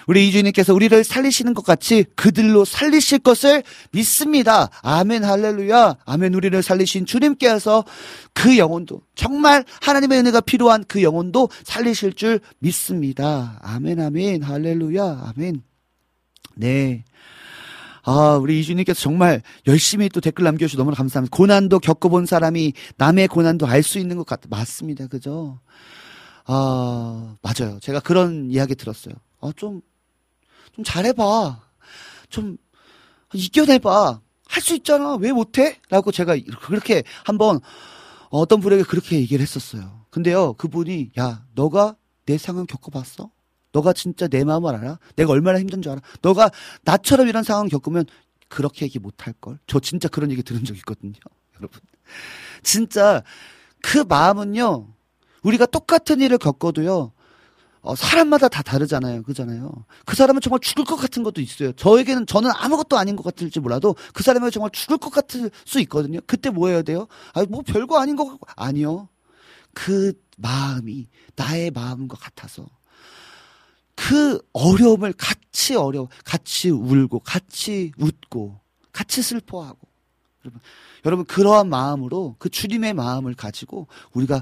[0.07, 4.69] 우리 이주님께서 우리를 살리시는 것 같이 그들로 살리실 것을 믿습니다.
[4.81, 5.97] 아멘, 할렐루야.
[6.03, 7.85] 아멘, 우리를 살리신 주님께서
[8.33, 13.59] 그 영혼도, 정말 하나님의 은혜가 필요한 그 영혼도 살리실 줄 믿습니다.
[13.61, 15.33] 아멘, 아멘, 할렐루야.
[15.35, 15.61] 아멘.
[16.55, 17.03] 네.
[18.03, 21.35] 아, 우리 이주님께서 정말 열심히 또 댓글 남겨주셔서 너무나 감사합니다.
[21.35, 25.07] 고난도 겪어본 사람이 남의 고난도 알 수 있는 것 같, 맞습니다.
[25.07, 25.59] 그죠?
[26.45, 27.79] 아, 맞아요.
[27.81, 29.13] 제가 그런 이야기 들었어요.
[29.41, 29.81] 아, 좀,
[30.73, 31.61] 좀 잘해봐.
[32.29, 32.57] 좀,
[33.33, 34.21] 이겨내봐.
[34.47, 35.13] 할 수 있잖아.
[35.15, 35.77] 왜 못해?
[35.89, 37.59] 라고 제가 그렇게 한번
[38.31, 40.05] 어떤 분에게 그렇게 얘기를 했었어요.
[40.09, 41.95] 근데요, 그분이, 야, 너가
[42.25, 43.29] 내 상황 겪어봤어?
[43.71, 44.99] 너가 진짜 내 마음을 알아?
[45.15, 46.01] 내가 얼마나 힘든 줄 알아?
[46.21, 46.49] 너가
[46.83, 48.05] 나처럼 이런 상황 겪으면
[48.47, 49.59] 그렇게 얘기 못 할 걸?
[49.67, 51.13] 저 진짜 그런 얘기 들은 적 있거든요.
[51.59, 51.79] 여러분.
[52.63, 53.23] 진짜
[53.81, 54.87] 그 마음은요,
[55.43, 57.11] 우리가 똑같은 일을 겪어도요,
[57.81, 59.23] 어, 사람마다 다 다르잖아요.
[59.23, 59.71] 그잖아요.
[60.05, 61.71] 그 사람은 정말 죽을 것 같은 것도 있어요.
[61.73, 66.19] 저에게는 저는 아무것도 아닌 것 같을지 몰라도 그 사람은 정말 죽을 것 같을 수 있거든요.
[66.27, 67.07] 그때 뭐 해야 돼요?
[67.33, 68.47] 아, 뭐 별거 아닌 것 같고.
[68.57, 69.07] 아니요.
[69.73, 72.65] 그 마음이 나의 마음과 같아서
[73.99, 78.57] 그 어려움을 같이 어려워, 같이 울고, 같이 웃고,
[78.93, 79.77] 같이 슬퍼하고.
[80.45, 80.61] 여러분,
[81.03, 84.41] 여러분 그러한 마음으로 그 주님의 마음을 가지고 우리가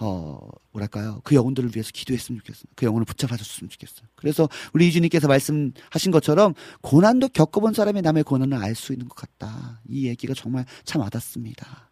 [0.00, 0.40] 어
[0.72, 2.64] 뭐랄까요 그 영혼들을 위해서 기도했으면 좋겠어요.
[2.74, 4.08] 그 영혼을 붙잡아줬으면 좋겠어요.
[4.16, 9.80] 그래서 우리 이주님께서 말씀하신 것처럼 고난도 겪어본 사람이 남의 고난을 알 수 있는 것 같다.
[9.88, 11.90] 이 얘기가 정말 참 와닿습니다.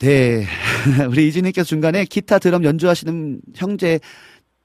[0.00, 0.46] 네,
[1.08, 4.00] 우리 이주님께서 중간에 기타 드럼 연주하시는 형제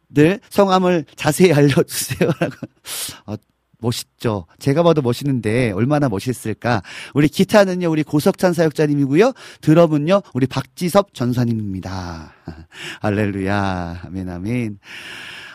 [0.10, 2.56] 늘 성함을 자세히 알려주세요라고.
[3.28, 3.36] 어,
[3.80, 4.48] 멋있죠.
[4.58, 6.82] 제가 봐도 멋있는데 얼마나 멋있을까.
[7.14, 9.34] 우리 기타는요, 우리 고석찬 사역자님이고요.
[9.62, 12.34] 드럼은요, 우리 박지섭 전사님입니다.
[13.02, 14.02] 할렐루야.
[14.06, 14.80] 아멘, 아멘.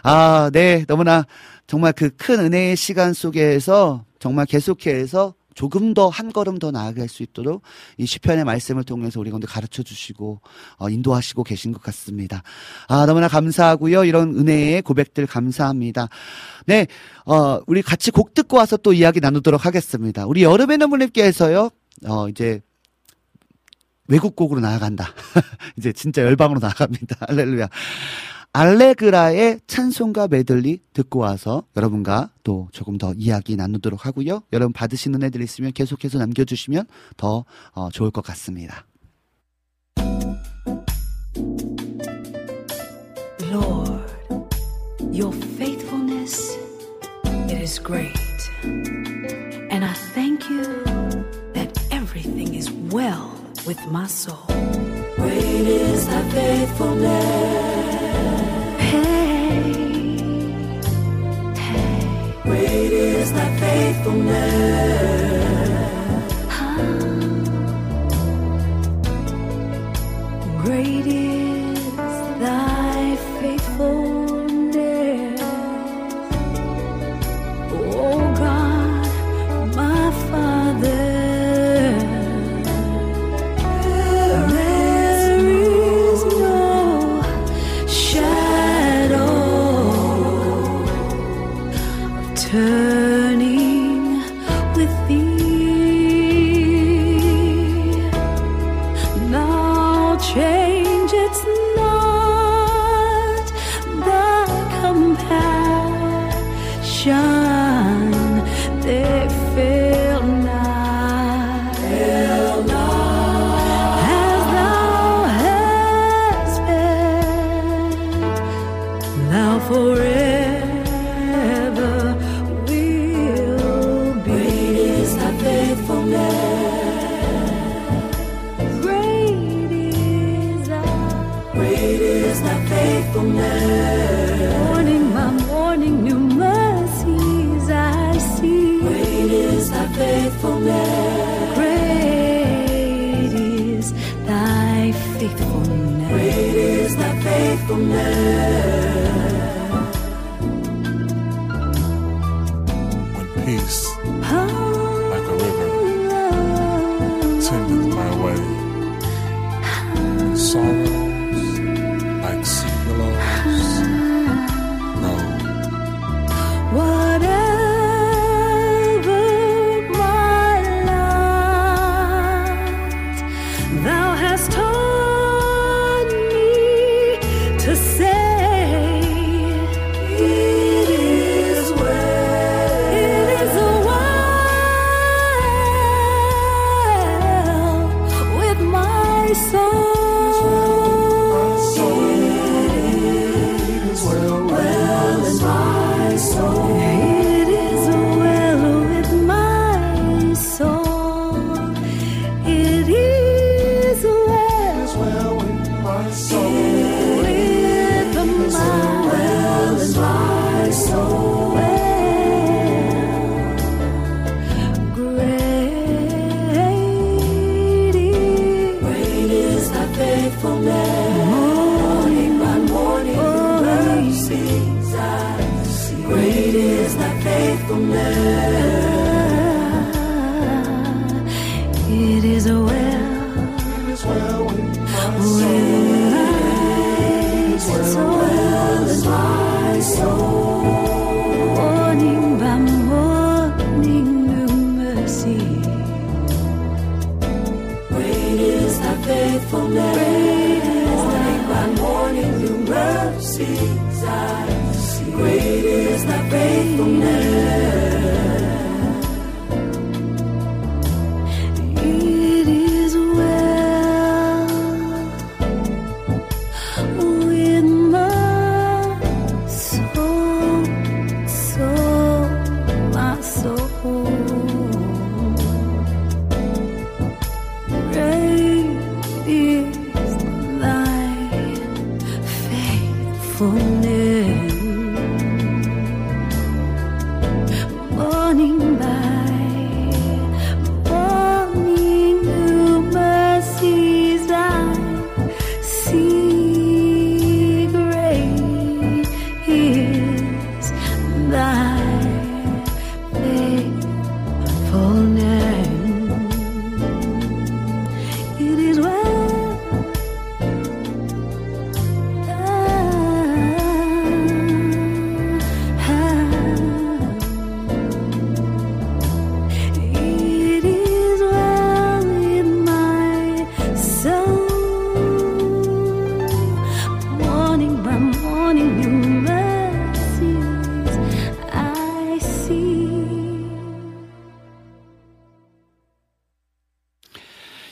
[0.02, 0.85] 아, 네.
[0.86, 1.24] 너무나
[1.66, 7.22] 정말 그 큰 은혜의 시간 속에서 정말 계속해서 조금 더 한 걸음 더 나아갈 수
[7.22, 7.62] 있도록
[7.97, 10.40] 이 시편의 말씀을 통해서 우리 가운데 가르쳐 주시고
[10.77, 12.43] 어, 인도하시고 계신 것 같습니다.
[12.89, 14.05] 아 너무나 감사하고요.
[14.05, 16.09] 이런 은혜의 고백들 감사합니다.
[16.66, 16.86] 네,
[17.24, 20.27] 어 우리 같이 곡 듣고 와서 또 이야기 나누도록 하겠습니다.
[20.27, 21.70] 우리 여름의 너무님께서요.
[22.06, 22.60] 어 이제
[24.09, 25.14] 외국곡으로 나아간다.
[25.78, 27.16] 이제 진짜 열방으로 나아갑니다.
[27.28, 27.68] 할렐루야.
[28.52, 34.43] 알레그라의 찬송가 메들리 듣고 와서 여러분과 또 조금 더 이야기 나누도록 하고요.
[34.52, 36.86] 여러분 받으신 은혜들 있으면 계속해서 남겨주시면
[37.16, 38.86] 더 어, 좋을 것 같습니다.
[43.51, 44.02] Lord,
[45.12, 46.59] your faithfulness
[47.24, 48.18] it is great.
[49.70, 50.64] And I thank you
[51.55, 53.31] that everything is well
[53.64, 54.44] with my soul.
[55.16, 57.89] Great is thy faithfulness.
[63.20, 65.10] Is thy faithfulness.
[70.64, 71.06] Great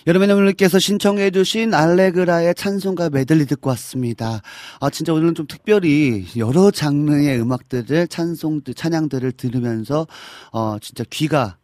[0.08, 4.40] 여러분들께서 신청해 주신 알레그라의 찬송가 메들리 듣고 왔습니다.
[4.80, 10.06] 아, 진짜 오늘은 좀 특별히 여러 장르의 음악들을, 찬송들, 찬양들을 들으면서,
[10.50, 11.58] 어, 진짜 귀가,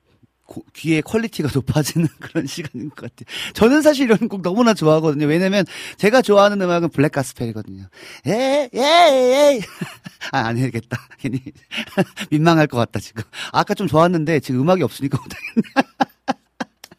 [0.45, 3.25] 고- 귀의 quality가 높아지는 그런 시간인 것 같아요.
[3.55, 5.25] 저는 사실 이런 곡 너무나 좋아하거든요.
[5.25, 5.65] 왜냐면
[5.97, 7.85] 제가 좋아하는 음악은 black gospel이거든요.
[8.27, 9.61] 예, 예, 예.
[10.33, 10.99] 아, 안 해야겠다.
[11.19, 11.41] 괜히
[12.31, 13.23] 민망할 것 같다, 지금.
[13.53, 16.14] 아까 좀 좋았는데 지금 음악이 없으니까 못하겠네.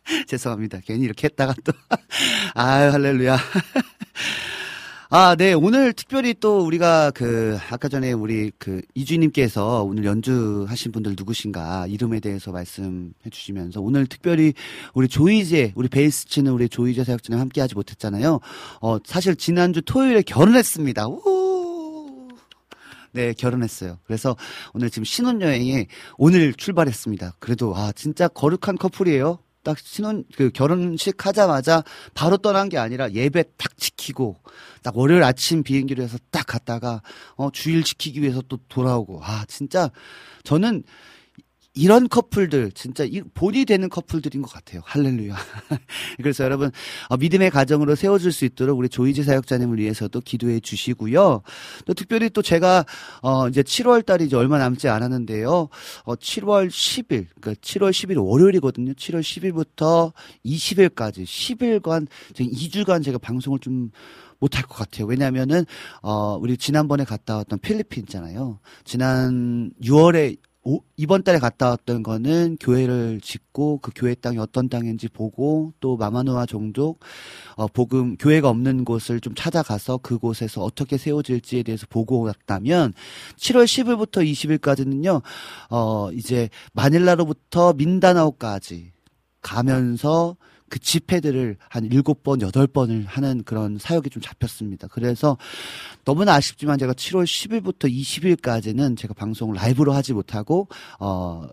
[0.28, 0.80] 죄송합니다.
[0.86, 1.74] 괜히 이렇게 했다가 또.
[2.54, 3.38] 아유, 할렐루야.
[5.12, 5.54] 아, 네.
[5.54, 12.20] 오늘 특별히 또 우리가 그, 아까 전에 우리 그, 이주님께서 오늘 연주하신 분들 누구신가 이름에
[12.20, 14.54] 대해서 말씀해 주시면서 오늘 특별히
[14.94, 18.40] 우리 조이제, 우리 베이스 치는 우리 조이제 사역자님 함께 하지 못했잖아요.
[18.82, 21.08] 어, 사실 지난주 토요일에 결혼했습니다.
[21.08, 22.28] 우!
[23.12, 24.00] 네, 결혼했어요.
[24.06, 24.36] 그래서
[24.74, 25.88] 오늘 지금 신혼여행에
[26.18, 27.36] 오늘 출발했습니다.
[27.40, 29.40] 그래도, 아, 진짜 거룩한 커플이에요.
[29.66, 31.84] 딱 신혼, 그 결혼식 하자마자
[32.14, 34.38] 바로 떠난 게 아니라 예배 딱 지키고,
[34.84, 37.02] 딱 월요일 아침 비행기로 해서 딱 갔다가,
[37.36, 39.90] 어, 주일 지키기 위해서 또 돌아오고, 아, 진짜,
[40.44, 40.84] 저는
[41.76, 44.82] 이런 커플들 진짜 이 본이 되는 커플들인 것 같아요.
[44.86, 45.36] 할렐루야.
[46.18, 46.72] 그래서 여러분
[47.10, 51.42] 어, 믿음의 가정으로 세워질 수 있도록 우리 조이지 사역자님을 위해서도 기도해 주시고요.
[51.86, 52.86] 또 특별히 또 제가
[53.22, 55.68] 어 이제 7월 달이 이제 얼마 남지 않았는데요.
[56.06, 58.94] 어 7월 10일 그러니까 7월 10일 월요일이거든요.
[58.94, 60.14] 7월 10일부터
[60.46, 63.92] 20일까지 10일간 2주간 제가 방송을 좀
[64.40, 65.08] 못할 것 같아요.
[65.08, 65.66] 왜냐하면은
[66.02, 68.60] 어 우리 지난번에 갔다 왔던 필리핀 있잖아요.
[68.86, 70.38] 지난 6월에
[70.68, 75.96] 오, 이번 달에 갔다 왔던 거는 교회를 짓고 그 교회 땅이 어떤 땅인지 보고 또
[75.96, 77.02] 마마누아 종족
[77.56, 82.94] 어, 복음 교회가 없는 곳을 좀 찾아가서 그곳에서 어떻게 세워질지에 대해서 보고 왔다면
[83.38, 85.22] 7월 10일부터 20일까지는요
[85.70, 88.92] 어 이제 마닐라로부터 민다나오까지
[89.44, 90.36] 가면서
[90.76, 94.90] 그 집회들을 한 일곱 번, 여덟 번을 하는 그런 사역이 좀 잡혔습니다.
[94.90, 95.38] 그래서
[96.04, 100.68] 너무나 아쉽지만 제가 7월 10일부터 20일까지는 제가 방송을 라이브로 하지 못하고,
[101.00, 101.48] 어,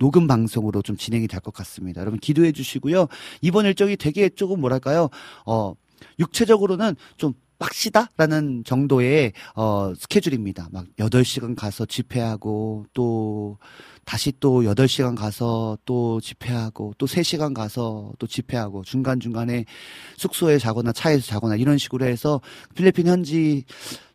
[0.00, 2.00] 녹음 방송으로 좀 진행이 될 것 같습니다.
[2.00, 3.06] 여러분 기도해 주시고요.
[3.42, 5.08] 이번 일정이 되게 조금 뭐랄까요,
[5.46, 5.74] 어,
[6.18, 10.68] 육체적으로는 좀 빡시다라는 정도의 어 스케줄입니다.
[10.72, 13.58] 막 8시간 가서 집회하고 또
[14.08, 19.66] 다시 또 8시간 가서 또 집회하고 또 3시간 가서 또 집회하고 중간중간에
[20.16, 22.40] 숙소에 자거나 차에서 자거나 이런 식으로 해서
[22.74, 23.64] 필리핀 현지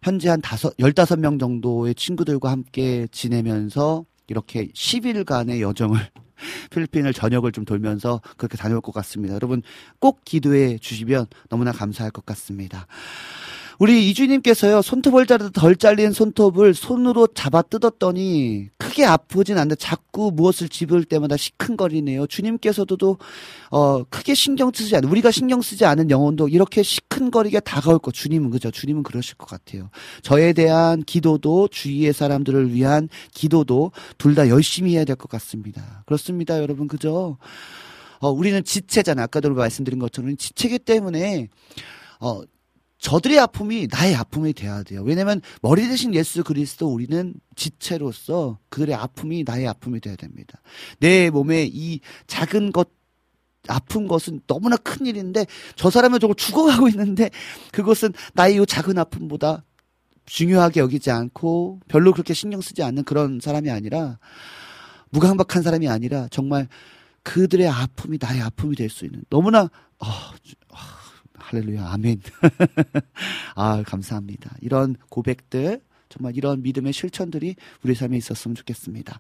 [0.01, 5.99] 현지 한 다섯 15명 정도의 친구들과 함께 지내면서 이렇게 10일간의 여정을
[6.71, 9.35] 필리핀을 저녁을 좀 돌면서 그렇게 다녀올 것 같습니다.
[9.35, 9.61] 여러분
[9.99, 12.87] 꼭 기도해 주시면 너무나 감사할 것 같습니다.
[13.79, 20.69] 우리 이주님께서요 손톱을 자르듯 덜 잘린 손톱을 손으로 잡아 뜯었더니 크게 아프진 않는데 자꾸 무엇을
[20.69, 22.27] 집을 때마다 시큰거리네요.
[22.27, 23.17] 주님께서도
[23.71, 28.13] 어 크게 신경 쓰지 않는 우리가 신경 쓰지 않은 영혼도 이렇게 시큰거리게 다가올 것.
[28.13, 28.69] 주님은 그죠?
[28.71, 29.89] 주님은 그러실 것 같아요.
[30.21, 36.03] 저에 대한 기도도 주위의 사람들을 위한 기도도 둘 다 열심히 해야 될 것 같습니다.
[36.07, 37.37] 그렇습니다, 여러분 그죠?
[38.19, 39.23] 어 우리는 지체잖아.
[39.23, 41.49] 아까도 말씀드린 것처럼 지체기 때문에
[42.19, 42.41] 어
[43.03, 45.03] 저들의 아픔이 나의 아픔이 돼야 돼요.
[45.03, 50.61] 왜냐면 머리 대신 예수 그리스도 우리는 지체로서 그들의 아픔이 나의 아픔이 돼야 됩니다.
[50.99, 52.89] 내 몸에 이 작은 것
[53.67, 57.30] 아픈 것은 너무나 큰 일인데 저 사람은 저거 죽어가고 있는데
[57.73, 59.65] 그것은 나의 이 작은 아픔보다
[60.25, 64.17] 중요하게 여기지 않고 별로 그렇게 신경 쓰지 않는 그런 사람이 아니라
[65.09, 66.69] 무감박한 사람이 아니라 정말
[67.23, 69.63] 그들의 아픔이 나의 아픔이 될 수 있는 너무나
[69.99, 71.02] 어, 어,
[71.43, 72.21] 할렐루야 아멘
[73.55, 75.81] 아 감사합니다 이런 고백들
[76.13, 79.19] 정말 이런 믿음의 실천들이 우리 삶에 있었으면 좋겠습니다.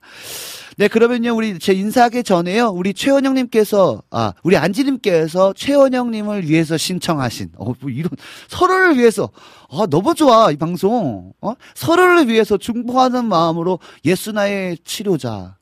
[0.77, 7.73] 네, 그러면요, 우리 제 인사하기 전에요, 우리 최원영님께서, 아, 우리 안지님께서 최원영님을 위해서 신청하신, 어,
[7.79, 8.11] 뭐 이런,
[8.47, 9.29] 서로를 위해서,
[9.71, 11.33] 아, 너무 좋아, 이 방송.
[11.41, 11.53] 어?
[11.73, 15.57] 서로를 위해서 중보하는 마음으로 예수 나의 치료자.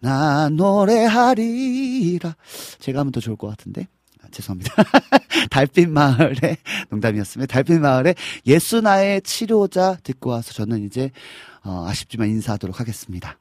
[0.00, 2.34] 나 노래하리라.
[2.80, 3.86] 제가 하면 더 좋을 것 같은데.
[4.34, 4.74] 아, 죄송합니다.
[5.50, 6.56] 달빛 마을의
[6.90, 7.52] 농담이었습니다.
[7.52, 8.14] 달빛 마을의
[8.46, 11.10] 예수 나의 치료자 듣고 와서 저는 이제
[11.62, 13.38] 어, 아쉽지만 인사하도록 하겠습니다.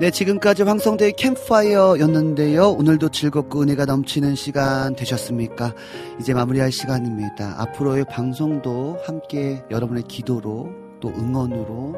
[0.00, 2.70] 네, 지금까지 황성대의 캠파이어였는데요.
[2.70, 5.74] 오늘도 즐겁고 은혜가 넘치는 시간 되셨습니까?
[6.18, 7.56] 이제 마무리할 시간입니다.
[7.58, 10.70] 앞으로의 방송도 함께 여러분의 기도로
[11.00, 11.96] 또 응원으로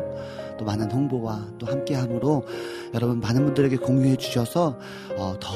[0.59, 2.45] 또 많은 홍보와 또 함께함으로
[2.93, 4.77] 여러분 많은 분들에게 공유해 주셔서
[5.17, 5.53] 어, 더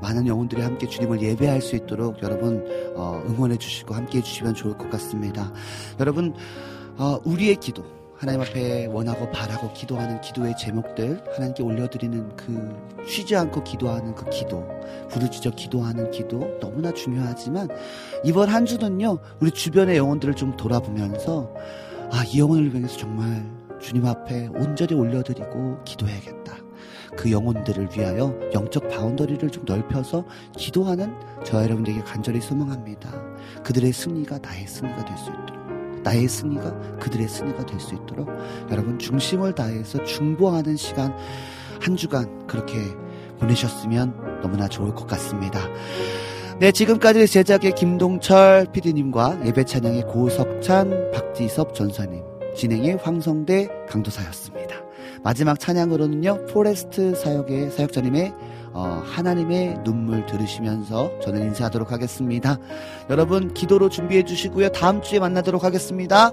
[0.00, 4.78] 많은 영혼들이 함께 주님을 예배할 수 있도록 여러분 어, 응원해 주시고 함께 해 주시면 좋을
[4.78, 5.52] 것 같습니다.
[6.00, 6.32] 여러분
[6.96, 13.62] 어, 우리의 기도 하나님 앞에 원하고 바라고 기도하는 기도의 제목들 하나님께 올려드리는 그 쉬지 않고
[13.62, 14.66] 기도하는 그 기도
[15.10, 17.68] 부르짖어 기도하는 기도 너무나 중요하지만
[18.24, 21.52] 이번 한 주는요 우리 주변의 영혼들을 좀 돌아보면서
[22.10, 23.44] 아 이 영혼을 위해서 정말
[23.80, 26.54] 주님 앞에 온전히 올려드리고 기도해야겠다.
[27.16, 30.24] 그 영혼들을 위하여 영적 바운더리를 좀 넓혀서
[30.56, 31.14] 기도하는
[31.44, 33.10] 저와 여러분들에게 간절히 소망합니다.
[33.62, 35.55] 그들의 승리가 나의 승리가 될 수 있도록
[36.06, 38.28] 나의 승리가 그들의 승리가 될 수 있도록
[38.70, 41.14] 여러분 중심을 다해서 중보하는 시간
[41.80, 42.78] 한 주간 그렇게
[43.38, 45.60] 보내셨으면 너무나 좋을 것 같습니다.
[46.58, 52.22] 네, 지금까지 제작의 김동철 PD님과 예배 찬양의 고석찬, 박지섭 전도사님,
[52.56, 54.74] 진행의 황성대 강도사였습니다.
[55.22, 58.32] 마지막 찬양으로는요, 포레스트 사역의 사역자님의
[58.76, 62.58] 어, 하나님의 눈물 들으시면서 저는 인사하도록 하겠습니다.
[63.08, 64.68] 여러분 기도로 준비해 주시고요.
[64.68, 66.30] 다음 주에 만나도록 하겠습니다.